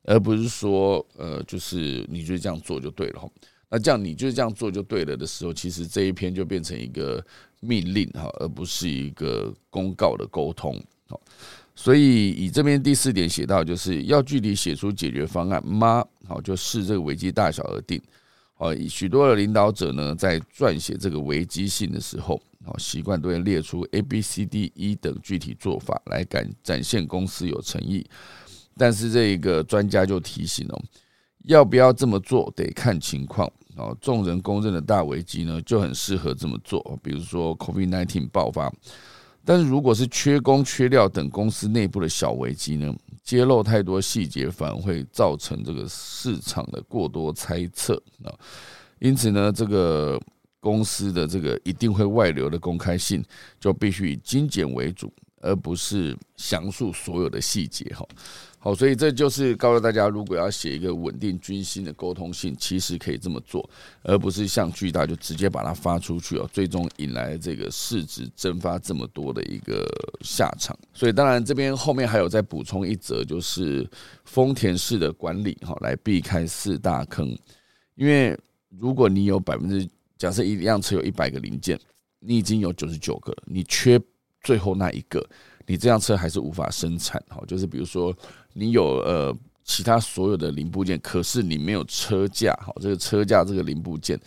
[0.03, 3.31] 而不是说呃，就是你就这样做就对了。
[3.69, 7.25] 那这样你就这样做就对了的时候，其实这一篇就变成一个
[7.61, 11.17] 命令哈，而不是一个公告的沟通好。
[11.83, 16.05] 所以以这边第四点写到，就是要具体写出解决方案吗？
[16.27, 17.99] 好，就视这个危机大小而定。
[18.57, 28.05] 哦，许多的领导者呢，在撰写这个危机信的时候，哦，习惯都会列出 A、B、C、D、E 等具体做法来展展现公司有诚意。
[28.77, 30.79] 但是这一个专家就提醒哦，
[31.45, 33.97] 要不要这么做得看情况哦。
[33.99, 38.71] 众人公认的大危机呢，就很适合这么做，比如说 COVID-19 爆发。
[39.43, 42.93] 但是如果是缺工、缺料等公司内部的小危机呢？
[43.23, 48.33] 揭露太多细节，反而会造成这个市场的过多猜测啊。
[48.99, 50.19] 因此呢，这个
[50.59, 53.23] 公司的这个一定会外流的公开信，
[53.59, 55.11] 就必须以精简为主。
[55.43, 58.07] 而不是详述所有的细节哈，
[58.63, 63.67] 好，所以这就是告诉大家，如果要写一个稳定军心的沟通信，其实可以这么做，
[64.03, 69.83] 而不是像巨大就直接把它发出去哦，最终引来这个市值蒸发这么多的一个
[70.21, 70.77] 下场。
[70.93, 73.89] 所以当然这边后面还有再补充一则，就是
[74.25, 77.35] 丰田式的管理哈，来避开四大坑。
[77.95, 78.37] 因为
[78.77, 81.79] 如果你有百分之假设一辆车有一百个零件，
[82.19, 83.99] 你已经有九十九个，你缺。
[84.43, 85.23] 最后那一个，
[85.67, 87.43] 你这辆车还是无法生产哈。
[87.47, 88.11] 就是比如说，
[88.53, 92.75] 你有呃其他所有的零部件，可是你没有车架好。
[92.81, 94.19] 这个车架这个零部件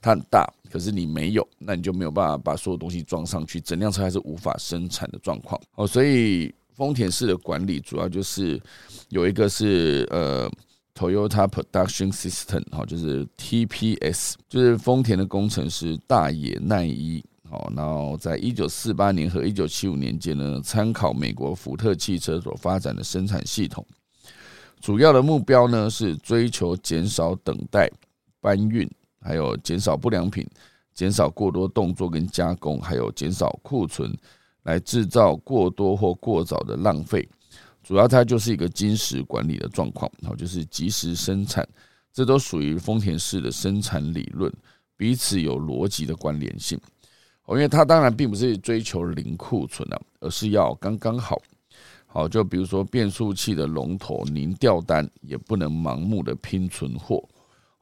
[0.00, 5.86] 它很大，可是你没有，那你就没有办法把所有东西装上去，整辆车还是无法生产的状况哦。
[5.86, 8.60] 所以丰田式的管理主要就是
[9.08, 10.50] 有一个是呃
[10.94, 17.24] Toyota Production System 哈，就是 TPS，就是丰田的工程师大野奈一。
[17.52, 23.86] 好，然后在一九四八年和一九七五年间呢，参考美国福特汽车所发展的生产系统，
[24.80, 27.90] 主要的目标呢是追求减少等待、
[28.40, 28.90] 搬运，
[29.20, 30.48] 还有减少不良品、
[30.94, 34.10] 减少过多动作跟加工，还有减少库存，
[34.62, 37.28] 来制造过多或过早的浪费。
[37.82, 41.68] 主要它就是一个金石管理的状况，好，就是及时生产，
[42.14, 44.50] 这都属于丰田式的生产理论，
[44.96, 46.80] 彼此有逻辑的关联性。
[47.54, 51.40] 因为它当然并不是追求零库存啊，而是要刚刚好。
[52.06, 57.26] 好，就比如说变速器的龙头，您掉单也不能盲目的拼存货。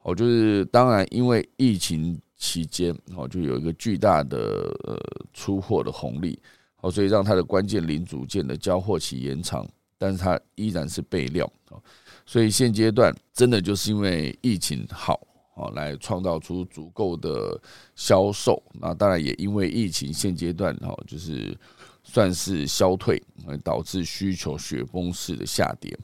[0.03, 4.37] 哦，就是当然，因为疫情期间，哦，就有一个巨大的
[4.85, 4.97] 呃
[5.33, 6.39] 出货的红利，
[6.81, 9.67] 哦，所以让它的关键零组件的交货期延长。
[9.97, 11.79] 但是它依然是备料哦，
[12.25, 15.21] 所以现阶段真的就是因为疫情好
[15.53, 17.59] 好，来创造出足够的
[17.95, 18.61] 销售。
[18.73, 21.57] 那当然也因为疫情现阶段哈，就是
[22.03, 23.21] 算是消退，
[23.63, 25.97] 导致需求雪崩式的下跌。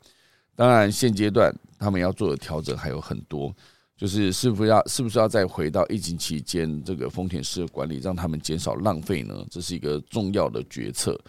[0.56, 3.56] 当然现阶段他们要做的调整还有很多，
[3.96, 9.46] 就是是不是要是不是要再回到疫情期间这个丰田式的管理，让他们减少浪费呢？
[9.50, 11.20] 这是一个重要的决策。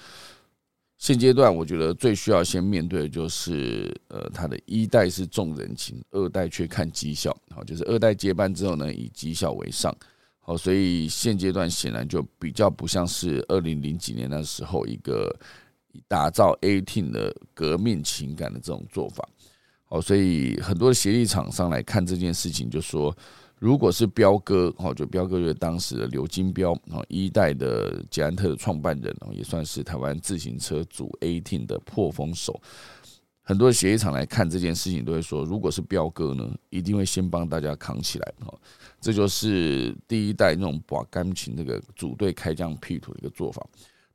[0.98, 7.34] 现阶段，我觉得最需要先面对的就是，呃，他的一代是重人情，二代却看绩效。
[7.54, 9.96] 好，就是二代接班之后呢，以绩效为上。
[10.40, 15.32] 好，所以现阶段显然就比较不像是二零零几年那时候一个
[16.08, 19.28] 打造 A T 的革命情感的这种做法。
[19.84, 23.16] 好，所以很多的协力厂商来看这件事情，就说。
[23.58, 32.60] 如果是彪哥，哦，就彪哥就是当时的刘金彪，哦，一代的捷安特的创办人，哦，也算是台湾自行车组 A T 的破风手。
[33.42, 38.54] 很多协议厂来看这件事情，都会说，如果是彪哥呢，一定会先帮大家扛起来，哈，
[39.00, 43.66] 这就是第一代那种把钢琴这个组队开疆辟土的一个做法。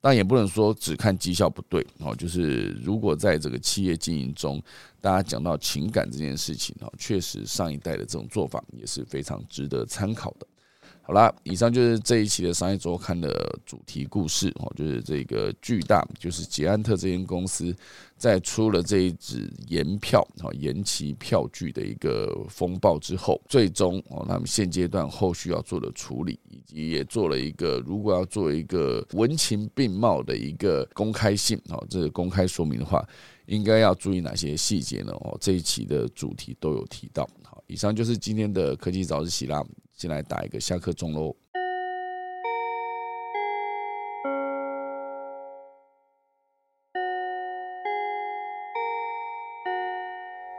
[0.06, 4.62] 但也不能说只看绩效不对哦，就是如果在这个企业经营中，
[5.00, 10.46] 大家讲到情感这件事情哦，确实上一代的这种做法也是非常值得参考的。
[11.06, 17.76] 好啦，以上就是这一期的商业周刊的主题故事哦，就是这个巨大，就是捷安特这间公司
[18.16, 33.06] 在出了这一纸延票哦延期票据的一个风暴之后，最终哦他们现阶段后续要做的处理，以及也做了一个如果要做一个文情并茂的一个公开信哦，这个公开说明的话，
[33.48, 35.12] 应该要注意哪些细节呢？
[35.20, 37.28] 哦，这一期的主题都有提到。
[37.44, 39.62] 好，以上就是今天的科技早日喜啦。
[39.94, 41.36] 先来打一个下课钟喽。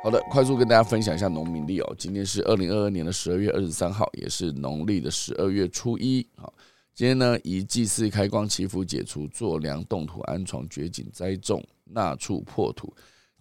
[0.02, 1.94] 好的，快速跟大家分享一下农民历哦。
[1.98, 6.28] 今天是二零二二年的十二月二十三号，也是农历的十二月初一。
[6.36, 6.52] 好，
[6.94, 12.94] 今天呢，以祭祀、开光、祈福、解除、做粮、动土、安床、掘井、栽种、纳畜、破土、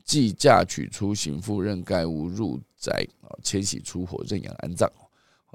[0.05, 4.89] 祭嫁娶、出行、赴任盖屋、入宅啊、迁徙、出火、认养、安葬。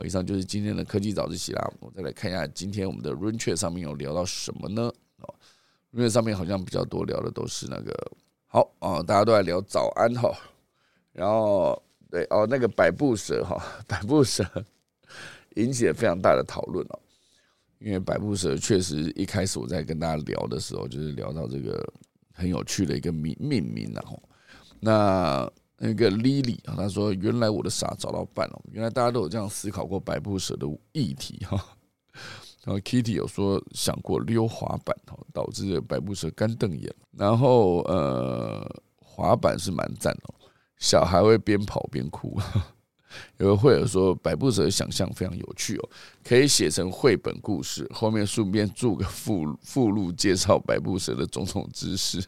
[0.05, 1.71] 以上就是今天的科技早自习啦。
[1.81, 4.83] 我再来看一下今天我们的 r u n c h 上面有聊到什么呢？
[5.21, 5.35] 哦
[5.93, 8.13] r u n c 上面好像比较多聊的都是那个
[8.47, 10.33] 好哦，大家都在聊早安哈。
[11.13, 14.45] 然后对哦，那个百步蛇哈，百步蛇
[15.57, 16.99] 引起了非常大的讨论哦。
[17.79, 21.85] 因为百步蛇确实一开始我在跟大家聊的时候，就是聊到这个
[22.33, 24.23] 很有趣的一个命命名然后
[24.81, 25.51] 那。
[25.81, 28.61] 那个 Lily 啊，他说：“原来我的傻找到伴了。
[28.73, 31.57] 原来大家都有这样思考过百步蛇的议题哈。
[32.65, 36.93] 然后 Kitty 有说想过溜滑板哈，导致百步蛇干瞪眼。
[37.13, 40.35] 然后呃，滑板是蛮赞哦，
[40.79, 42.37] 小孩会边跑边哭。
[43.39, 45.89] 有个会友说百步蛇的想象非常有趣哦，
[46.25, 52.23] 可以写成绘本故事，后面顺便注个附附录介绍百步蛇的种种知识。”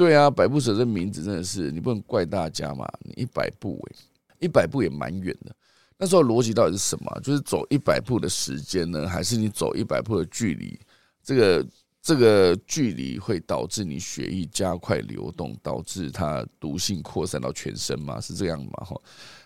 [0.00, 2.90] 对啊，百步蛇这名字真的是你不能怪大家嘛。
[3.00, 3.96] 你一百步诶，
[4.38, 5.54] 一百步也蛮远的。
[5.98, 7.20] 那时候逻辑到底是什么？
[7.22, 10.80] 就是走一百步的时间呢，还是你走一百步的距离？
[11.22, 11.66] 这个
[12.00, 18.18] 这个距离会导致你血液加快流动，导致它毒性扩散到全身吗？
[18.18, 18.72] 是这样吗？
[18.82, 18.98] 哈，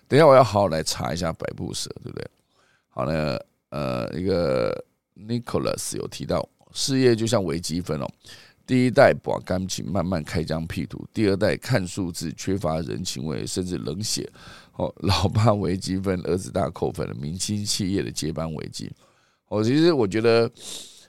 [0.06, 2.30] 等下我要好好来查一下百步蛇，对不对？
[2.90, 3.36] 好呢，
[3.70, 4.84] 呃，一个
[5.16, 8.08] Nicholas 有提到，事业就像微积分哦。
[8.66, 14.30] 第一代把钢琴慢慢开疆辟土，第二代看数字缺乏人情味，甚至冷血。
[14.72, 17.14] 哦， 老爸微积分，儿子大扣分了。
[17.14, 18.90] 明星企业的接班危机。
[19.48, 20.50] 哦，其实我觉得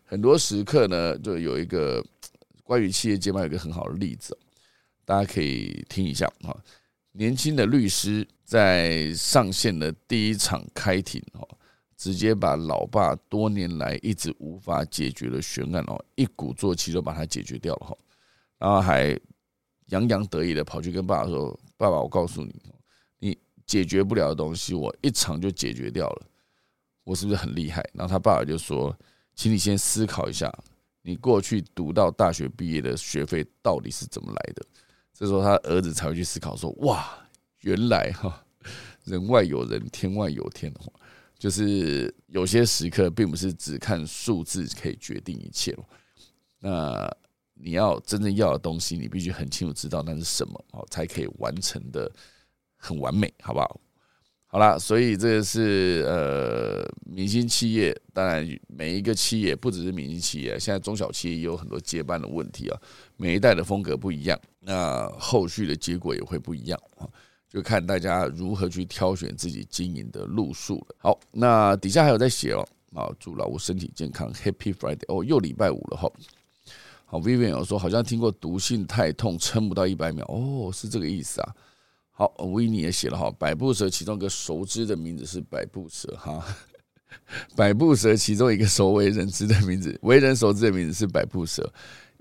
[0.04, 2.06] 很多时刻呢，就有一个
[2.64, 4.38] 关于企业接班有个很好的例子，
[5.06, 6.56] 大家可以听一下啊。
[7.14, 11.48] 年轻的律师在上线的第一场开庭，哦。
[11.98, 17.98] 直接把老爸多年来一直无法解决的悬案哦，一鼓作气就把它解决掉了哈，
[18.58, 19.18] 然后还
[19.88, 22.54] 洋洋得意的跑去跟爸爸说：“爸爸，我告诉你，
[23.20, 26.28] 你解决不了的东西，我一场就解决掉了，
[27.04, 28.98] 我是不是很厉害？”然后他爸爸就说
[29.36, 30.52] ：“请你先思考一下，
[31.02, 34.66] 你过去读到大学毕业的学费到底是怎么来的？
[35.14, 37.08] 这时候他儿子才会去思考说：哇，
[37.62, 38.44] 原来哈
[39.04, 40.92] 人外有人，天外有天的话，
[41.46, 45.78] 就是有些时刻并不是只看数字可以决定一切
[46.60, 47.08] 那
[47.54, 52.12] 你要真正要的东西，你必须很清楚知道那是什么哦，才可以完成的
[52.78, 53.80] 很完美，好不好？
[54.48, 62.82] 好啦，所以这个是呃，明星企业，当然每一个企业不只是明星企业，现在中小企业也有很多接班的问题啊。
[63.18, 67.08] 每一代的风格不一样，那后续的结果也会不一样啊，
[67.50, 70.96] 就看大家如何去挑选自己经营的路数了。
[71.00, 76.12] 好，那底下还有在写哦，啊，祝老吴身体健康，Happy Friday 哦，又礼拜五了哈。
[77.06, 81.56] 好，Vivian 有说好像听过毒性太痛，撑不到一百秒哦，是这个意思啊。
[82.10, 86.44] 好，维尼也写了哈，百步蛇其中一个熟知的名字是百步蛇哈，
[87.56, 91.72] 百步蛇其中一个熟为人知的名字，为人熟知的名字是百步蛇，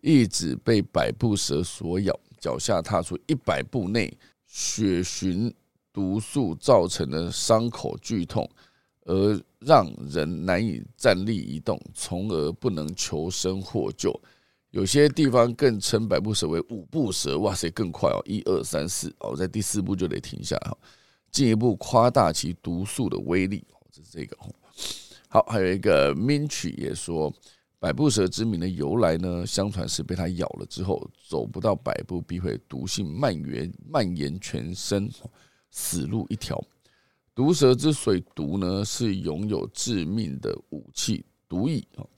[0.02, 4.12] 一直被百步蛇所咬，脚下踏出一百步内，
[4.54, 5.52] 血循
[5.92, 8.48] 毒素造成的伤口剧痛，
[9.00, 14.14] 而让人难以站立移动，从而不能求生获救。
[14.70, 18.22] 有些地方更称百步蛇为五步蛇，哇塞，更快哦！
[18.24, 20.76] 一二三四哦，在第四步就得停下哈，
[21.32, 24.36] 进一步夸大其毒素的威力，这是这个。
[25.26, 27.34] 好，还有一个 Minch 也说，
[27.84, 35.06] 百步蛇之名的由来呢，相传是被它咬了之后，走不到百步，必会毒性蔓延蔓延全身，
[35.70, 36.58] 死路一条。
[37.34, 42.08] 毒蛇之所以毒呢，是拥有致命的武器毒蚁哦。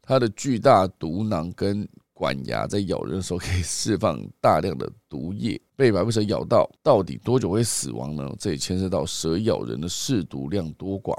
[0.00, 8.32] 它的巨大毒囊跟管牙在咬人的时候可以释放大量的毒液，被百步蛇咬到，到底多久会死亡呢？
[8.38, 11.18] 这也牵涉到蛇咬人的嗜毒量多寡、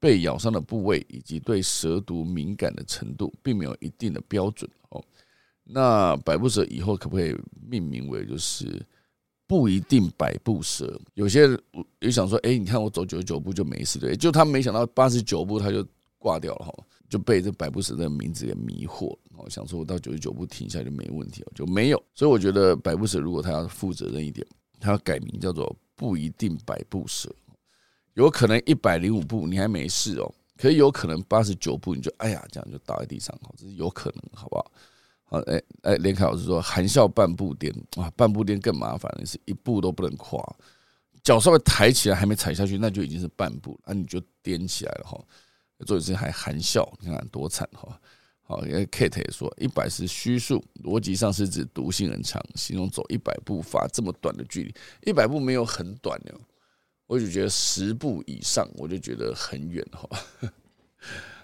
[0.00, 5.02] 被咬伤的部位以及对蛇毒敏感的程度，并没有一定的标准哦。
[5.64, 7.36] 那百步蛇以后可不可以
[7.68, 8.84] 命名为就是
[9.46, 11.00] 不一定百步蛇？
[11.14, 11.62] 有些人
[12.00, 14.16] 也想说，哎，你看我走九十九步就没事，对？
[14.16, 15.86] 就他没想到八十九步他就
[16.18, 16.74] 挂掉了哈。
[17.08, 22.04] 就被这百步蛇的名字给迷惑，哦，想说我到九十九步停下就没问题了，就没有。
[22.14, 24.46] 所以我觉得百步蛇如果他要负责任一点，
[24.78, 27.34] 他要改名叫做不一定百步蛇，
[28.18, 34.72] 有可能一百零五步你还没事哦，可以有可能八十九步你就哎呀这样就倒在地上，这是有可能，好不好？
[35.24, 40.42] 好，哎哎，连凯老师说含笑半步颠啊，半步颠更麻烦，是一步都不能跨，
[41.22, 45.16] 脚稍微抬起来还没踩下去，那就已经是半步，那你就颠起来了哈。
[45.86, 48.00] 做一次还含笑，你看多惨哈！
[48.42, 54.74] 好，因为 Kate 也说，一百是虚数，逻辑上是指毒性很强，形容走一百步发这么短的距离，
[55.08, 56.34] 一百步没有很短的，
[57.08, 60.08] 我就觉得十步以上，我就觉得很远哈。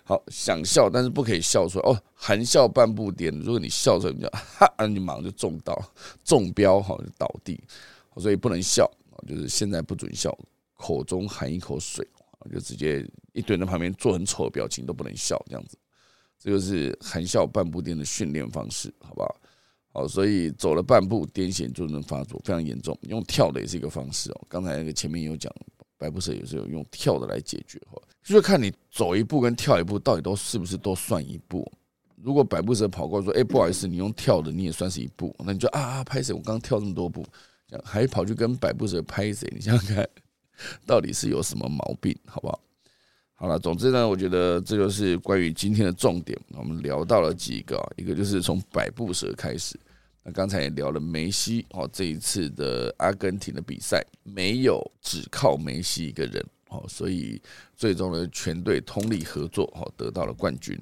[0.05, 5.77] 好，想笑但是不可以笑出来哦，含笑半步颠，如果你笑出来，你就哈，你马上就中到
[6.23, 7.61] 中标哈，就倒地，
[8.19, 8.89] 所以不能笑
[9.27, 10.33] 就是现在不准笑，
[10.75, 12.07] 口中含一口水。
[12.53, 13.03] 就直接
[13.33, 15.79] 一堆人在旁边做很丑的表情都不能笑，这样子，
[16.39, 19.35] 这就是含笑半步颠的训练方式，好不好？
[19.95, 22.99] 好，所以走了半步癫痫就能发作，非常严重。
[23.03, 24.41] 用跳的也是一个方式哦。
[24.49, 25.51] 刚才那个前面有讲，
[25.97, 31.71] 白布蛇也是有用跳的来解决，哈，就是看你走一步跟跳一步到底都是不是都算一步。
[32.21, 36.35] 如果百步蛇跑过来说：“哎，不好意思，你用跳的你也算是一步。”那你就啊啊拍谁？
[36.35, 37.25] 我刚跳这么多步，
[37.85, 39.49] 还跑去跟百步蛇拍谁？
[39.55, 40.09] 你想想看。
[40.87, 42.61] 到底是有什么毛病，好不好？
[43.37, 46.39] 好了，总之呢，我觉得这就是关于今天的重点。
[46.53, 49.79] 我们聊到了几个，一个就是从百步蛇开始。
[50.23, 57.43] 那刚才也聊了梅西哦，这一次的阿根廷的比赛没有只靠梅西一个人哦，所以
[57.77, 60.79] 最终呢，全队通力合作哦，得到了冠军。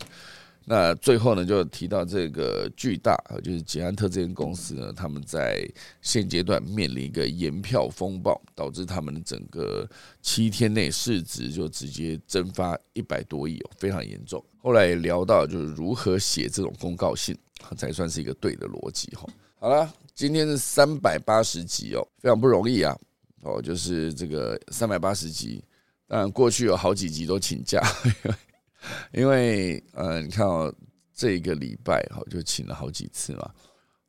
[0.65, 5.69] 那最后呢，就提到这个巨大，就是捷安特这间公司呢，他们在
[6.01, 9.89] 现阶段面临一个延票风暴，导致他们整个
[10.21, 14.43] 七天内市值就直接蒸发一百多亿哦，非常严重。
[14.59, 17.37] 后来也聊到就是如何写这种公告信
[17.77, 19.27] 才算是一个对的逻辑哈。
[19.59, 22.97] 好了，今天是三百八十集哦，非常不容易啊
[23.43, 25.65] 哦，就是这个三百八十集，
[26.07, 27.83] 当然过去有好几集都请假。
[29.13, 30.75] 因为呃，你看哦，
[31.15, 33.51] 这个礼拜哈就请了好几次嘛。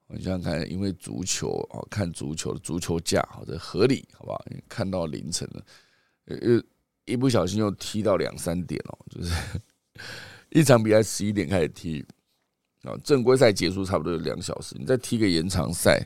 [0.08, 4.46] 我想想看，因为足球哦，看足球的足球假，好这合理，好不好？
[4.68, 5.66] 看到凌晨了，
[6.26, 6.62] 呃，
[7.06, 9.34] 一不小心又踢到两三点哦，就是
[10.52, 12.06] 一场比赛十一点开始踢
[12.84, 16.06] 啊，正规赛结束差不多两小时，你再踢个延长赛，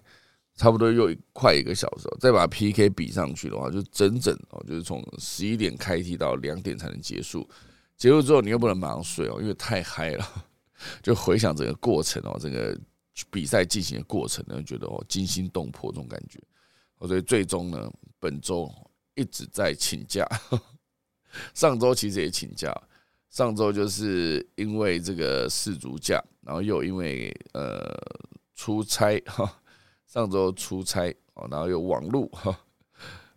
[0.56, 7.48] 差不多又快一个小时，再把 PK 比上去的话，就整整哦，就是从十一点开踢到两点才能结束。
[7.98, 10.46] 结束之后，你又不能马上睡哦，因为太嗨了。
[11.02, 12.80] 就回想整个过程哦，整个
[13.32, 16.40] 比赛进行的过程呢，觉得哦惊心动魄这种感觉。
[17.00, 18.72] 所以最终呢，本周
[19.16, 20.24] 一直在请假，
[21.56, 22.72] 上周其实也请假，
[23.32, 27.92] 上周就是因为这个世足假，然后又因为呃
[28.54, 29.62] 出差哈，
[30.06, 32.56] 上周出差哦，然后又网路哈，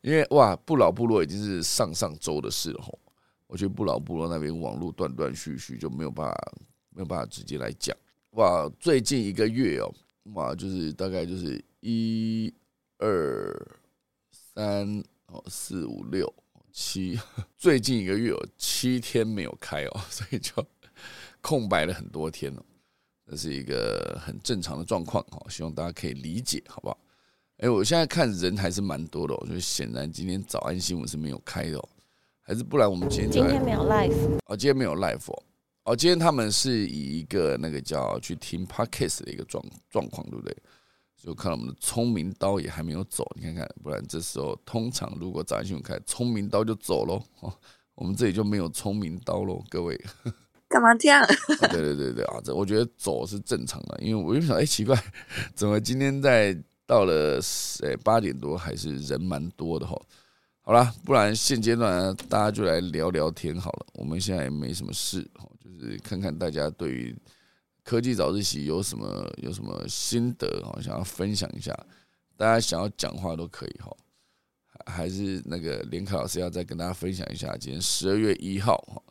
[0.02, 2.98] 因为哇不老部落已经是上上周的事了吼，
[3.50, 6.52] 我觉得不老部落那边网路断断续续就没有办法
[6.90, 7.96] 没有办法直接来讲
[8.30, 9.92] 哇，最近一个月哦
[10.34, 12.54] 哇就是大概就是一。
[13.02, 13.78] 二
[14.30, 16.30] 三哦，四五六
[16.70, 17.18] 七，
[17.56, 20.52] 最近一个月有七天没有开哦，所以就
[21.40, 22.62] 空白了很多天哦，
[23.24, 26.98] 这是一个很正常的状况哦，希望大家可以理解，好不好？
[27.56, 31.88] 哎，我现在看人还是蛮多的，哦，就显然今天早安新闻是没有开的哦，
[32.50, 34.12] 还是不然我们今天今天没有 live
[34.46, 35.42] 哦，今天没有 live 哦，
[35.84, 40.56] 哦，今天他们是以一个那个叫去听 podcast 的一个状状况，对不对？
[41.16, 47.22] 就看我们的聪明刀也还没有走，你看看，不然这时候通常如果早上新闻开，聪明刀就走喽。
[47.38, 47.52] 哦，
[47.94, 49.96] 我们这里就没有聪明刀喽，各位。
[50.68, 51.24] 干嘛这样？
[51.70, 55.00] 对对对对啊，这我觉得走是正常的，因为我就想，哎，奇怪，
[55.54, 56.52] 怎么今天在
[56.84, 57.38] 到了
[57.84, 59.96] 哎八点多还是人蛮多的哈？
[60.70, 63.86] 好啦，不然现阶段大家就来聊聊天好了。
[63.94, 67.12] 我们现在也没什么事哈，就是看看大家对于。
[67.82, 70.80] 科技早自习有什么有什么心得哦？
[70.80, 71.76] 想要分享一下，
[72.36, 73.90] 大家想要讲话都可以哈。
[74.86, 79.02] 还是那个连凯老师要再跟大家分享一下，今天十二月一号哈，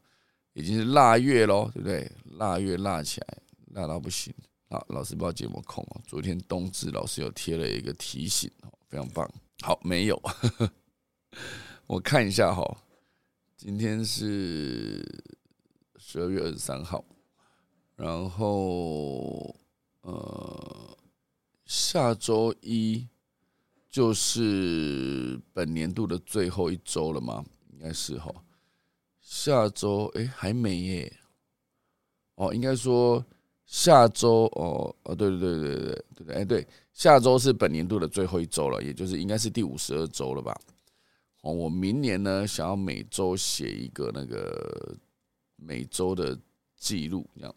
[0.53, 2.09] 已经是腊月喽，对不对？
[2.37, 3.37] 腊月腊起来，
[3.73, 4.33] 腊到不行
[4.69, 4.81] 啊！
[4.87, 5.99] 老师不知道节目空哦。
[6.07, 9.29] 昨天冬至老师有贴了一个提醒哦，非常棒。
[9.61, 10.15] 好，没有，
[11.87, 12.63] 我看一下哈，
[13.57, 15.03] 今天是
[15.97, 17.03] 十二月二十三号。
[17.95, 19.53] 然后，
[20.01, 20.97] 呃，
[21.65, 23.05] 下周一
[23.89, 27.43] 就是本年度的最后一周了吗？
[27.73, 28.33] 应该是哈。
[29.19, 31.13] 下周哎还没耶。
[32.35, 33.23] 哦，应该说
[33.65, 40.57] 下周哦哦对对对对对对对哎对，下周是本年度的最后一周了，也就是应该是第五十二周了吧？
[41.41, 44.95] 哦，我明年呢想要每周写一个那个
[45.55, 46.37] 每周的
[46.77, 47.55] 记录，这样。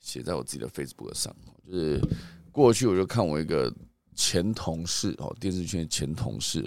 [0.00, 1.34] 写在我自己的 Facebook 上，
[1.66, 2.00] 就是
[2.52, 3.70] 过去我就看我一个
[4.14, 6.64] 前同事哦，电视圈前同事，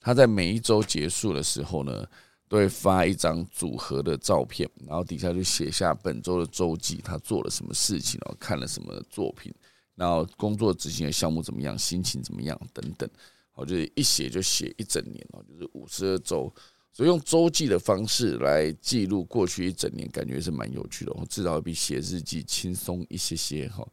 [0.00, 2.04] 他在每一周结束的时候呢，
[2.48, 9.54] 都会发一张组合的照片，然后底下就写下本周的周记，他做了什么事情哦，看了什么作品，
[9.94, 13.08] 然后工作执行的项目怎么样，心情怎么样等等，
[13.54, 16.52] 哦，就是一写就写一整年哦，就是五十二周。
[16.92, 21.26] 所以用周记的方式来记录过去一整年，感觉是蛮有趣的哦。
[21.28, 23.84] 至少比写日记轻松一些些哈，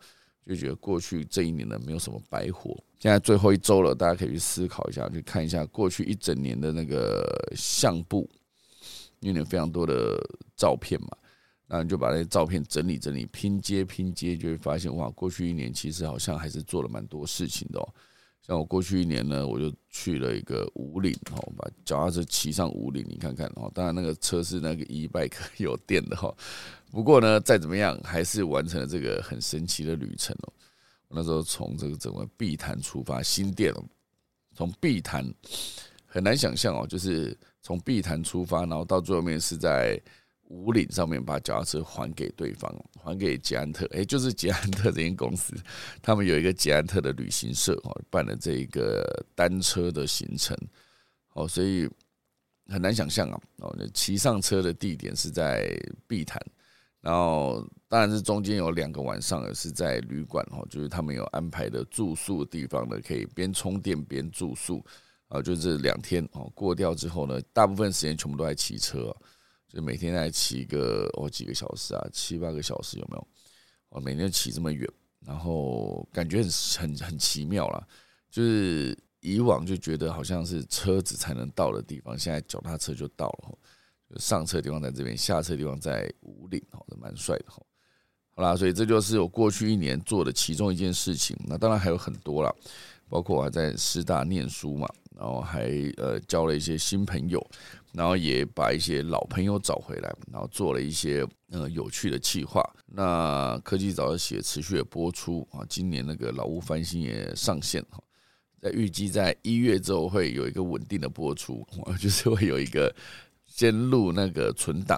[0.46, 2.78] 就觉得过去这一年呢没有什么白活。
[3.00, 8.30] 现在最后一周了，大家可以去思考一下，去看一下过去一整年的那个相簿，
[9.20, 10.16] 因为有非常多的
[10.56, 11.10] 照片嘛，
[11.66, 17.94] 那你就把那些照片整理整理，拼接拼接，就会发现哇，过去一年其实好像还是做了蛮多事情的哦。
[18.52, 26.36] 那我过去一年呢，我就去了一个五岭，哈，把脚踏车骑上五岭，你看看，哦，当然那个车是那个 e bike 有电的哈，
[26.92, 30.52] 不过呢，再怎么样还是完成了这个很神奇的旅程哦。
[31.08, 33.82] 我那时候从这个整个碧潭出发，新店哦，
[34.54, 35.26] 从碧潭
[36.06, 39.98] 很难想象哦，就是从碧潭出发，然后到最后面是在。
[40.52, 42.70] 五岭上面把脚踏车还给对方，
[43.02, 45.56] 还给捷安特，哎，就是捷安特这间公司，
[46.04, 49.02] 他们有一个捷安特的旅行社哦，办了这一个
[49.34, 50.58] 单车的行程，
[51.36, 51.90] 哦，所以
[52.68, 55.74] 很难想象啊，哦，那骑上车的地点是在
[56.06, 56.38] 碧潭，
[57.00, 64.86] 然后当然是中间有两个晚上是在旅馆哦，就是他们有安排的住宿的地方呢，可以边充电边住宿，
[65.30, 69.16] 啊，就这两天哦，过掉之后呢，大部分时间全部都在骑车。
[69.74, 73.28] 就每天在骑个哦几个小时啊，七八个小时有没有？
[73.90, 74.90] 哦每天骑这么远，
[75.26, 76.50] 然后感觉很
[76.80, 77.88] 很很奇妙啦。
[78.30, 83.58] 就是以往就觉得好像是车子才能到的地方，现在脚踏车就到了。
[84.10, 87.62] 就上车地方在这边，下车地方在五岭，哦，蛮帅的哈。
[88.34, 91.38] 好啦，所以这就是我过去一年做的其中一件事情。
[91.46, 92.54] 那当然还有很多啦，
[93.08, 94.88] 包括我还在师大念书嘛，
[95.22, 97.40] 然后还呃交了一些新朋友。
[97.94, 102.64] 然后也把一些老朋友找回来，然后做了一些呃有趣的企划。
[102.86, 108.02] 那科技早写持续的播出啊，今年那个老屋翻新也上线哈，
[108.62, 111.68] 在预计在一月之后会有一个稳定的播出，
[112.00, 112.96] 就是会有一个
[113.46, 114.98] 先录那个存档，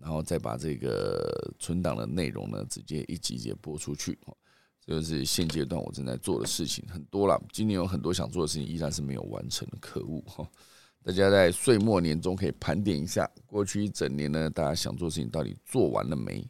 [0.00, 4.18] 然后再把这个存档的内容呢，直接一集一集播出去。
[4.84, 7.40] 这就是现阶段我正在做的事情，很多了。
[7.52, 10.48] 今年有很多想做的事情，依然是没有完成的，可恶哈！
[11.02, 16.44] 大家在岁末年终可以盘点一下，过去一整年呢，大家想做的事情到底做完了没？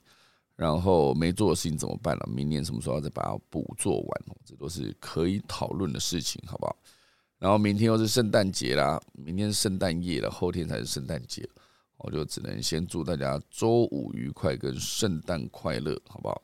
[0.56, 2.28] 然后没做的事情怎么办了？
[2.30, 4.22] 明年什么时候要再把它补做完？
[4.44, 6.76] 这都是可以讨论的事情，好不好？
[7.38, 11.48] 然后明天又是圣诞节啦，明天是圣诞夜了，后天才是圣诞节，
[11.96, 16.42] 我就只能先祝大家周五愉快跟圣诞快乐，好不好？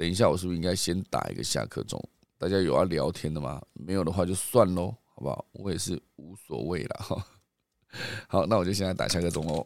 [0.00, 2.02] 等一下，我是不是应该先打一个下课钟？
[2.38, 3.60] 大家有要聊天的吗？
[3.74, 5.44] 没有的话就算喽，好不好？
[5.52, 7.26] 我也是无所谓了哈。
[8.26, 9.62] 好，那我就现在打下课钟喽。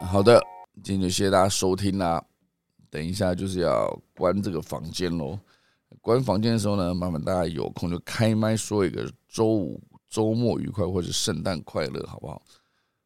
[0.00, 0.40] 好的，
[0.84, 2.24] 今天就谢谢大家收听啦。
[2.88, 5.36] 等一下就是要关这个房间喽。
[6.00, 12.42] 关房间的时候呢，麻烦大家有空就开麦说一个周五周末愉快或者圣诞快乐，好不好？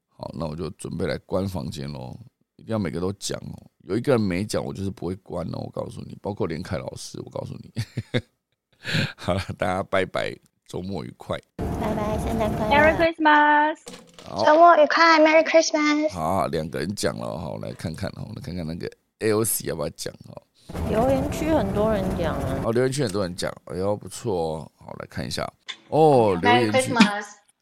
[0.08, 2.16] 好，那我就准备来关房间喽。
[2.56, 5.58] 一定要每个都讲哦，有一个人没讲，我就是不会关哦。
[5.58, 7.72] 我告诉你，包括连凯老师，我告诉你。
[9.16, 10.36] 好了，大家拜拜，
[10.66, 13.78] 周末愉快，拜拜，圣诞快乐，Merry Christmas。
[14.44, 16.12] 周末愉快，Merry Christmas！
[16.12, 18.88] 好，两个人讲了哈，来看看我，来看看那个
[19.18, 20.42] L C 要不要讲哦？
[20.88, 25.44] 留言区很多人讲啊，哦，留言区很多人讲，哎呦不错哦，好来看一下
[25.92, 26.90] 哦，留言区，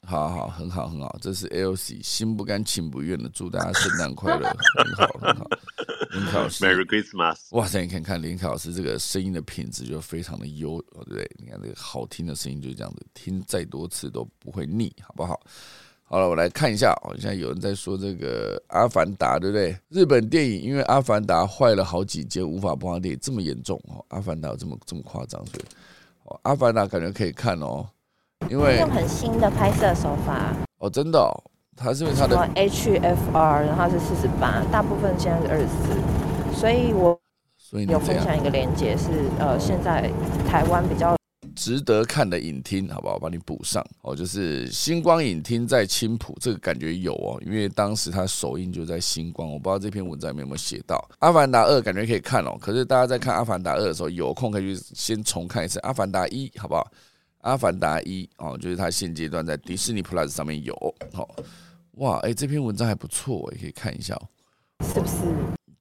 [0.06, 5.48] 好好很好很好，这是 L C 心不甘情不愿的祝大家圣诞快乐，很好很好，
[6.12, 7.38] 林凯老 师，Merry Christmas！
[7.50, 11.28] 哇塞，你看看林凯老师这个声音的品质就非常的优，对不对？
[11.38, 15.40] 你看这个好听的声音就是这样子，听再多次都不会腻，好不好？
[16.04, 17.10] 好了，我来看一下哦。
[17.18, 19.76] 现在有人在说这个《阿凡达》，对不对？
[19.88, 23.98] 日本电影因为《阿凡达》坏了好几间，无法播放电影，这么严重哦？
[24.08, 25.44] 《阿凡达》有这么这么夸张？
[25.46, 25.64] 所以，
[26.24, 27.88] 哦，《阿凡达》感觉可以看哦，
[28.48, 31.30] 因为用很新的拍摄手法哦，真的，哦，
[31.76, 37.18] 它是因为它的 HFR，然后是四十八，大部分现在是二十四，所以我
[37.56, 40.10] 所以有分享一个链接，是呃，现在
[40.48, 41.14] 台湾比较。
[41.56, 43.14] 值得看的影厅，好不好？
[43.14, 44.16] 我帮你补上哦。
[44.16, 49.46] 就是星光影厅在青浦，这个感觉有哦，因为当时它首映就在星光。
[49.46, 52.56] 我不知道这篇文章有没有写到《阿凡达二》，感觉可以看哦。
[52.58, 56.82] 可是大家在看《阿凡达二》的时候，有空可以去先重看一次《阿凡达一》，好不好？
[57.40, 60.74] 《阿凡达一》哦，就是它现阶段在迪士尼 Plus 上面有。
[61.12, 61.28] 好，
[61.92, 64.14] 哇，哎，这篇文章还不错，也可以看一下，
[64.84, 65.14] 是不是？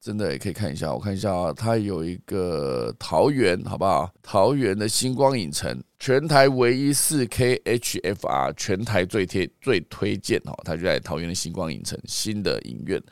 [0.01, 4.10] 真的也可以看一下，我看一下啊，它有一个桃园，好不好？
[4.24, 13.03] 桃园的星光影城，全台唯一四 K HFR，全台最贴最推荐哦，它就在桃园的星光影城新的影院，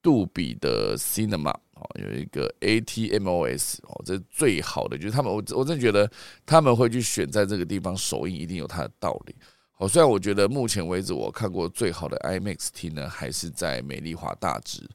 [0.00, 6.10] 杜比的 Cinema 哦，有一个 ATMOS 哦，这是最好的，就是他们我我真的觉得
[6.46, 9.34] 他们会去选在这个地方首映，一定有它的道理。
[9.78, 14.88] 哦，虽然我觉得目前为止我看过最好的 IMAX 厅呢，还是在美丽华大直。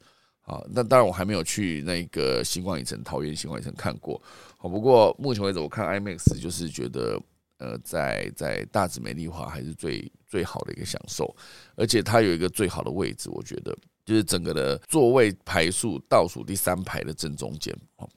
[0.43, 4.21] 啊，那当然我还没有去那个星光影城桃园星光影城看过。
[4.57, 7.21] 好，不过目前为止我看 IMAX 就是觉得，
[7.57, 11.35] 呃，在在大直美丽华还是最最好的一个享受，
[11.75, 13.77] 而且它有一个最好的位置，我觉得
[14.07, 17.75] 就是整个的座位排数倒数第三排的正中间。
[17.97, 18.07] 哦，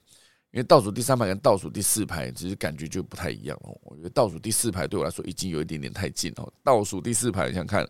[0.51, 3.77] 因为倒数第三排跟倒数第四排其实感觉就不太一样哦。
[3.83, 6.49] 我觉得倒数第四排对我来说已经有一点点太近哦。
[6.63, 7.85] 倒数第四排，你想看，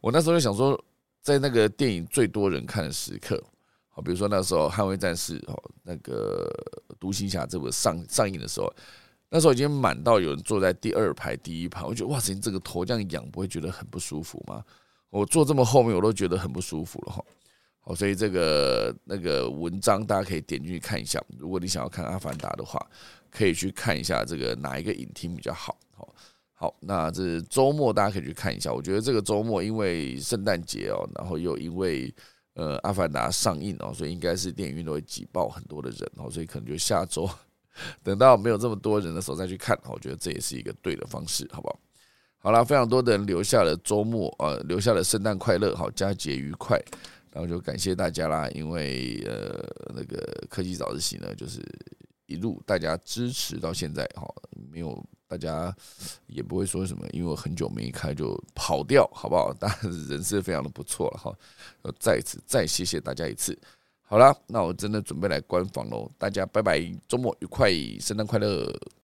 [0.00, 0.80] 我那时候就想说，
[1.20, 3.42] 在那个电影最多人看的时刻。
[3.88, 6.48] 好，比如说那时候《捍卫战士》哦，那个
[7.00, 8.72] 《独行侠》这部上上映的时候，
[9.28, 14.64] 那时候已经满到有人坐在第二排、第一排，我觉得哇塞，这个头这样仰，不会觉得很不舒服吗？
[15.10, 17.24] 我坐这么后面，我都觉得很不舒服了哈。
[17.80, 21.22] 好，所以这个那个文章大家可以点进去看一下。
[21.38, 22.80] 如果你想要看《阿凡达》的话，
[23.30, 25.76] 可以去看一下这个哪一个影厅比较好。
[25.94, 26.14] 好，
[26.54, 28.72] 好，那这周末大家可以去看一下。
[28.72, 32.14] 我觉得这个周末因为圣诞节哦，然后又因为。
[32.54, 37.26] 呃，阿凡达上映哦，所以应该是电影院都会挤爆很多的人哦，所以可能就下周
[38.02, 41.80] 等到没有这么多人的时候再去看，我觉得这也是一个对的方式，好不好？
[42.40, 46.76] 好了，非常多的人留下了周末，呃，留下了圣诞快乐，好，佳节愉快，
[47.32, 49.64] 然后就感谢大家啦，因为呃，
[49.94, 50.18] 那个
[50.48, 51.62] 科技早自习呢，就是
[52.26, 54.28] 一路大家支持到现在，哈，
[54.72, 55.00] 没有。
[55.30, 55.72] 大家
[56.26, 59.54] 也不会说什么，因为我很久没开就跑掉，好不好？
[59.60, 61.32] 但是人是非常的不错了哈，
[62.00, 63.56] 再次再谢谢大家一次。
[64.02, 67.70] 好了，那我真的准备来关房喽，大家拜拜，周末愉快，
[68.00, 68.76] 圣诞快乐。